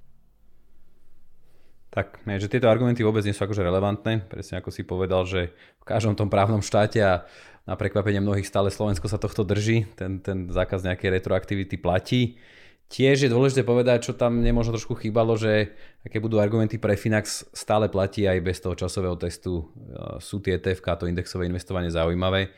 Tak, 1.95 2.27
že 2.27 2.51
tieto 2.51 2.67
argumenty 2.67 3.07
vôbec 3.07 3.23
nie 3.23 3.31
sú 3.31 3.47
akože 3.47 3.63
relevantné, 3.63 4.27
presne 4.27 4.59
ako 4.59 4.75
si 4.75 4.83
povedal, 4.83 5.23
že 5.31 5.55
v 5.79 5.85
každom 5.87 6.19
tom 6.19 6.27
právnom 6.27 6.59
štáte 6.59 6.99
a 6.99 7.23
na 7.71 7.79
prekvapenie 7.79 8.19
mnohých 8.19 8.51
stále 8.51 8.75
Slovensko 8.75 9.07
sa 9.07 9.15
tohto 9.15 9.47
drží, 9.47 9.87
ten, 9.95 10.19
ten 10.19 10.51
zákaz 10.51 10.83
nejakej 10.83 11.23
retroaktivity 11.23 11.79
platí. 11.79 12.43
Tiež 12.91 13.25
je 13.25 13.31
dôležité 13.31 13.63
povedať, 13.63 14.11
čo 14.11 14.13
tam 14.13 14.43
nemožno 14.43 14.75
trošku 14.75 14.99
chýbalo, 14.99 15.39
že 15.39 15.73
aké 16.03 16.19
budú 16.19 16.43
argumenty 16.43 16.83
pre 16.83 16.99
Finax, 16.99 17.47
stále 17.55 17.87
platí 17.87 18.27
aj 18.27 18.43
bez 18.43 18.59
toho 18.59 18.75
časového 18.75 19.15
testu. 19.15 19.71
Sú 20.19 20.43
tie 20.43 20.59
ETF, 20.59 20.99
to 20.99 21.09
indexové 21.09 21.47
investovanie 21.47 21.95
zaujímavé 21.95 22.51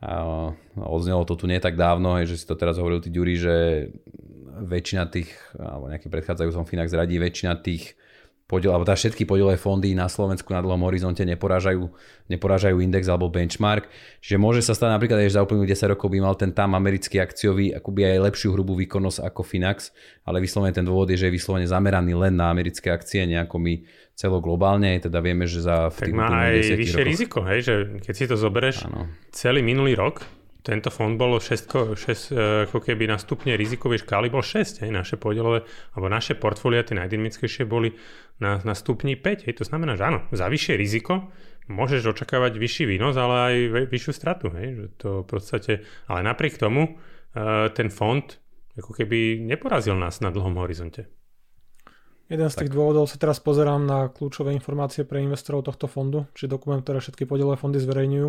a 0.00 0.24
odznelo 0.74 1.28
to 1.28 1.36
tu 1.36 1.44
nie 1.44 1.60
tak 1.60 1.76
dávno, 1.76 2.16
že 2.24 2.40
si 2.40 2.48
to 2.48 2.56
teraz 2.56 2.80
hovoril 2.80 3.04
tí 3.04 3.12
Ďuri, 3.12 3.34
že 3.36 3.56
väčšina 4.64 5.04
tých, 5.12 5.30
alebo 5.60 5.92
nejaký 5.92 6.08
predchádzajúcom 6.08 6.64
Finax 6.64 6.96
radí, 6.96 7.20
väčšina 7.20 7.60
tých 7.60 7.94
podiel, 8.50 8.74
alebo 8.74 8.82
tá 8.82 8.98
všetky 8.98 9.22
podielové 9.22 9.54
fondy 9.54 9.94
na 9.94 10.10
Slovensku 10.10 10.50
na 10.50 10.58
dlhom 10.58 10.82
horizonte 10.82 11.22
neporážajú, 11.22 11.86
neporážajú 12.26 12.82
index 12.82 13.06
alebo 13.06 13.30
benchmark. 13.30 13.86
Čiže 14.18 14.42
môže 14.42 14.66
sa 14.66 14.74
stať 14.74 14.98
napríklad, 14.98 15.22
že 15.22 15.38
za 15.38 15.46
uplynulých 15.46 15.78
10 15.78 15.94
rokov 15.94 16.10
by 16.10 16.18
mal 16.18 16.34
ten 16.34 16.50
tam 16.50 16.74
americký 16.74 17.22
akciový 17.22 17.70
akoby 17.78 18.10
aj 18.10 18.26
lepšiu 18.26 18.58
hrubú 18.58 18.74
výkonnosť 18.74 19.22
ako 19.22 19.46
Finax, 19.46 19.94
ale 20.26 20.42
vyslovene 20.42 20.74
ten 20.74 20.82
dôvod 20.82 21.06
je, 21.14 21.22
že 21.22 21.30
je 21.30 21.36
vyslovene 21.38 21.70
zameraný 21.70 22.18
len 22.18 22.34
na 22.34 22.50
americké 22.50 22.90
akcie, 22.90 23.22
nejako 23.30 23.62
my 23.62 23.86
celoglobálne, 24.18 24.98
teda 24.98 25.22
vieme, 25.22 25.46
že 25.46 25.62
za 25.62 25.88
v 25.94 26.10
tak 26.10 26.12
má 26.12 26.50
aj 26.50 26.76
vyššie 26.76 27.00
rokoch... 27.00 27.08
riziko, 27.08 27.38
hej, 27.46 27.60
že 27.62 27.74
keď 28.02 28.14
si 28.18 28.24
to 28.26 28.36
zoberieš 28.36 28.90
ano. 28.90 29.08
celý 29.32 29.62
minulý 29.62 29.94
rok, 29.94 30.39
tento 30.60 30.88
fond 30.92 31.16
bol 31.16 31.40
6, 31.40 31.96
6 31.96 31.96
e, 31.96 32.68
ako 32.68 32.78
keby 32.84 33.08
na 33.08 33.16
stupne 33.16 33.56
rizikovej 33.56 34.04
škály 34.04 34.28
bol 34.28 34.44
6, 34.44 34.84
hej, 34.84 34.90
naše 34.92 35.16
podielové, 35.16 35.64
alebo 35.96 36.06
naše 36.12 36.36
portfólia, 36.36 36.84
tie 36.84 36.96
najdynamickejšie 36.96 37.64
boli 37.64 37.96
na, 38.38 38.60
na 38.62 38.76
stupni 38.76 39.16
5, 39.16 39.48
hej, 39.48 39.54
to 39.56 39.64
znamená, 39.64 39.96
že 39.96 40.04
áno, 40.06 40.20
za 40.32 40.46
vyššie 40.46 40.74
riziko 40.76 41.32
môžeš 41.70 42.12
očakávať 42.12 42.58
vyšší 42.58 42.84
výnos, 42.90 43.14
ale 43.14 43.34
aj 43.34 43.54
vyššiu 43.88 44.12
stratu, 44.12 44.50
hej, 44.52 44.68
že 44.74 44.86
to 44.98 45.08
v 45.22 45.26
podstate, 45.26 45.72
ale 46.10 46.20
napriek 46.26 46.58
tomu 46.58 46.98
uh, 46.98 47.70
ten 47.70 47.94
fond 47.94 48.26
ako 48.74 48.90
keby 48.96 49.38
neporazil 49.38 49.94
nás 49.94 50.18
na 50.18 50.34
dlhom 50.34 50.58
horizonte. 50.58 51.06
Jeden 52.30 52.46
z 52.46 52.54
tak. 52.54 52.60
tých 52.66 52.72
dôvodov 52.74 53.10
sa 53.10 53.18
teraz 53.18 53.42
pozerám 53.42 53.82
na 53.82 54.06
kľúčové 54.06 54.54
informácie 54.54 55.02
pre 55.02 55.18
investorov 55.18 55.66
tohto 55.66 55.90
fondu, 55.90 56.30
či 56.30 56.46
dokument, 56.46 56.78
ktoré 56.78 57.02
všetky 57.02 57.26
podielové 57.26 57.58
fondy 57.58 57.82
zverejňujú 57.82 58.28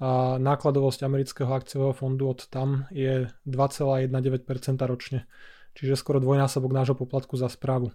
a 0.00 0.40
nákladovosť 0.40 1.04
amerického 1.04 1.50
akciového 1.52 1.92
fondu 1.92 2.30
od 2.30 2.48
tam 2.48 2.88
je 2.94 3.28
2,19% 3.44 4.08
ročne, 4.88 5.28
čiže 5.76 5.98
skoro 5.98 6.20
dvojnásobok 6.20 6.72
nášho 6.72 6.96
poplatku 6.96 7.36
za 7.36 7.52
správu. 7.52 7.92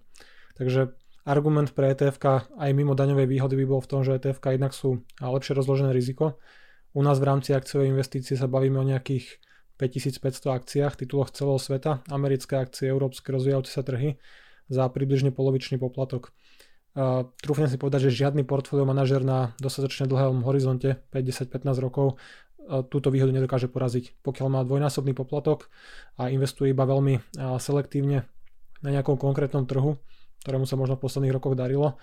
Takže 0.58 0.94
argument 1.28 1.74
pre 1.76 1.92
etf 1.92 2.18
aj 2.58 2.70
mimo 2.72 2.96
daňovej 2.96 3.28
výhody 3.28 3.56
by 3.62 3.66
bol 3.68 3.82
v 3.84 3.90
tom, 3.90 4.02
že 4.02 4.16
etf 4.18 4.40
jednak 4.40 4.72
sú 4.72 5.04
lepšie 5.20 5.54
rozložené 5.58 5.92
riziko. 5.92 6.40
U 6.96 7.04
nás 7.04 7.20
v 7.20 7.28
rámci 7.28 7.54
akciovej 7.54 7.92
investície 7.92 8.40
sa 8.40 8.48
bavíme 8.48 8.80
o 8.80 8.88
nejakých 8.88 9.38
5500 9.78 10.58
akciách, 10.58 10.98
tituloch 10.98 11.30
celého 11.30 11.62
sveta, 11.62 12.02
americké 12.10 12.58
akcie, 12.58 12.90
európske 12.90 13.30
rozvíjajúce 13.30 13.70
sa 13.70 13.86
trhy 13.86 14.18
za 14.68 14.90
približne 14.90 15.30
polovičný 15.30 15.78
poplatok. 15.78 16.34
Uh, 16.98 17.30
trúfnem 17.46 17.70
si 17.70 17.78
povedať, 17.78 18.10
že 18.10 18.26
žiadny 18.26 18.42
portfólio 18.42 18.82
manažer 18.82 19.22
na 19.22 19.54
dostatočne 19.62 20.10
dlhom 20.10 20.42
horizonte 20.42 20.98
50-15 21.14 21.78
rokov 21.78 22.18
uh, 22.18 22.82
túto 22.82 23.14
výhodu 23.14 23.30
nedokáže 23.30 23.70
poraziť. 23.70 24.18
Pokiaľ 24.26 24.48
má 24.50 24.66
dvojnásobný 24.66 25.14
poplatok 25.14 25.70
a 26.18 26.34
investuje 26.34 26.74
iba 26.74 26.90
veľmi 26.90 27.22
uh, 27.22 27.62
selektívne 27.62 28.26
na 28.82 28.90
nejakom 28.90 29.14
konkrétnom 29.14 29.70
trhu, 29.70 30.02
ktorému 30.42 30.66
sa 30.66 30.74
možno 30.74 30.98
v 30.98 31.06
posledných 31.06 31.38
rokoch 31.38 31.54
darilo, 31.54 32.02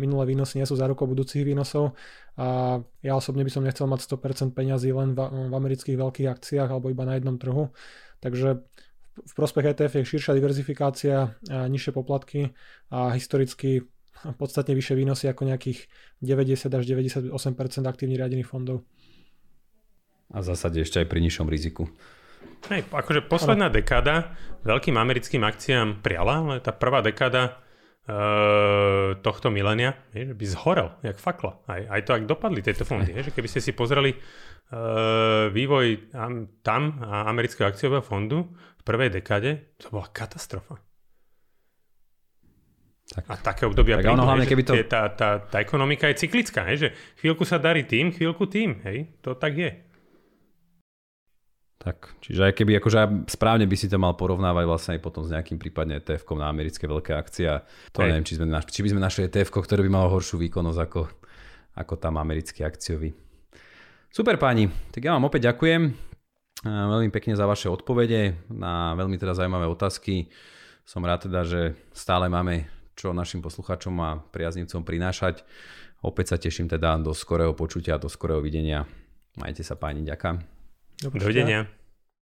minulé 0.00 0.32
výnosy 0.32 0.56
nie 0.56 0.66
sú 0.68 0.80
za 0.80 0.88
rukou 0.88 1.04
budúcich 1.04 1.44
výnosov 1.44 1.92
a 2.40 2.80
ja 3.04 3.12
osobne 3.12 3.44
by 3.44 3.52
som 3.52 3.60
nechcel 3.60 3.84
mať 3.84 4.08
100% 4.08 4.56
peňazí 4.56 4.88
len 4.96 5.12
v, 5.12 5.20
v 5.28 5.52
amerických 5.52 5.96
veľkých 6.00 6.28
akciách 6.28 6.68
alebo 6.72 6.88
iba 6.88 7.04
na 7.04 7.20
jednom 7.20 7.36
trhu. 7.36 7.68
Takže 8.24 8.64
v 9.24 9.32
prospech 9.34 9.74
ETF 9.74 9.92
je 9.98 10.10
širšia 10.16 10.32
diverzifikácia, 10.36 11.34
a 11.50 11.66
nižšie 11.66 11.92
poplatky 11.94 12.54
a 12.92 13.14
historicky 13.14 13.86
podstatne 14.34 14.74
vyššie 14.74 14.94
výnosy 14.98 15.30
ako 15.30 15.46
nejakých 15.46 15.86
90 16.22 16.74
až 16.74 16.84
98% 16.84 17.30
aktívne 17.86 18.18
riadených 18.18 18.50
fondov. 18.50 18.82
A 20.34 20.42
v 20.42 20.44
zásade 20.44 20.82
ešte 20.82 21.00
aj 21.00 21.08
pri 21.08 21.22
nižšom 21.24 21.48
riziku. 21.48 21.88
Hej, 22.68 22.90
akože 22.90 23.30
posledná 23.30 23.70
ano. 23.70 23.76
dekáda 23.78 24.34
veľkým 24.66 24.98
americkým 24.98 25.46
akciám 25.46 26.02
priala, 26.02 26.42
ale 26.42 26.56
tá 26.58 26.74
prvá 26.74 27.00
dekáda 27.00 27.62
e, 28.08 29.20
tohto 29.20 29.52
milénia, 29.52 30.00
že 30.16 30.32
by 30.32 30.44
zhorel, 30.48 30.88
jak 31.04 31.20
fakla. 31.20 31.60
Aj, 31.68 31.84
aj 31.84 32.00
to, 32.08 32.10
ak 32.16 32.24
dopadli 32.24 32.64
tieto 32.64 32.88
fondy. 32.88 33.12
Je, 33.12 33.28
že 33.28 33.34
keby 33.36 33.48
ste 33.52 33.60
si 33.60 33.76
pozreli 33.76 34.16
e, 34.16 34.18
vývoj 35.52 36.16
tam 36.64 37.04
a 37.04 37.28
amerického 37.28 37.68
akciového 37.68 38.00
fondu, 38.00 38.48
prvej 38.88 39.12
dekade 39.12 39.76
to 39.76 39.92
bola 39.92 40.08
katastrofa. 40.08 40.80
Tak. 43.08 43.24
A 43.24 43.34
také 43.40 43.64
obdobia 43.64 44.00
tak 44.00 44.04
prídu, 44.04 44.20
hlavne, 44.20 44.44
keby 44.44 44.62
to... 44.68 44.72
tá, 44.84 45.08
tá, 45.12 45.40
tá 45.40 45.64
ekonomika 45.64 46.12
je 46.12 46.28
cyklická, 46.28 46.68
hej, 46.68 46.76
že 46.76 46.88
chvíľku 47.24 47.44
sa 47.48 47.56
darí 47.56 47.88
tým, 47.88 48.12
chvíľku 48.12 48.44
tým, 48.48 48.84
hej, 48.84 49.16
to 49.24 49.32
tak 49.32 49.56
je. 49.56 49.72
Tak, 51.78 52.18
čiže 52.18 52.42
aj 52.42 52.58
keby 52.58 52.82
akože 52.82 53.30
správne 53.30 53.70
by 53.70 53.76
si 53.78 53.86
to 53.86 54.02
mal 54.02 54.18
porovnávať 54.18 54.64
vlastne 54.66 54.90
aj 54.98 55.02
potom 55.02 55.22
s 55.22 55.30
nejakým 55.30 55.62
prípadne 55.62 56.02
etf 56.02 56.26
na 56.34 56.50
americké 56.50 56.90
veľké 56.90 57.14
akcie 57.14 57.46
a 57.46 57.62
to 57.94 58.02
hej. 58.02 58.10
neviem, 58.10 58.26
či, 58.26 58.34
sme, 58.34 58.50
či 58.66 58.82
by 58.82 58.88
sme 58.90 59.00
našli 59.00 59.30
etf 59.30 59.46
ktoré 59.46 59.86
by 59.86 59.90
malo 59.94 60.10
horšiu 60.10 60.42
výkonnosť 60.42 60.80
ako, 60.82 61.02
ako 61.78 61.94
tam 62.02 62.18
americký 62.18 62.66
akciový. 62.66 63.14
Super 64.10 64.42
páni, 64.42 64.66
tak 64.90 65.06
ja 65.06 65.14
vám 65.14 65.30
opäť 65.30 65.54
ďakujem. 65.54 65.94
Veľmi 66.66 67.14
pekne 67.14 67.38
za 67.38 67.46
vaše 67.46 67.70
odpovede 67.70 68.50
na 68.50 68.98
veľmi 68.98 69.14
teda 69.14 69.38
zaujímavé 69.38 69.70
otázky. 69.70 70.26
Som 70.82 71.06
rád 71.06 71.30
teda, 71.30 71.46
že 71.46 71.78
stále 71.94 72.26
máme 72.26 72.66
čo 72.98 73.14
našim 73.14 73.38
poslucháčom 73.38 73.94
a 74.02 74.18
priaznivcom 74.34 74.82
prinášať. 74.82 75.46
Opäť 76.02 76.34
sa 76.34 76.36
teším 76.42 76.66
teda 76.66 76.98
do 76.98 77.14
skorého 77.14 77.54
počutia, 77.54 78.02
do 78.02 78.10
skorého 78.10 78.42
videnia. 78.42 78.82
Majte 79.38 79.62
sa 79.62 79.78
páni, 79.78 80.02
ďakujem. 80.02 80.57
До, 81.00 81.10
До 81.10 81.20
свидания. 81.20 81.68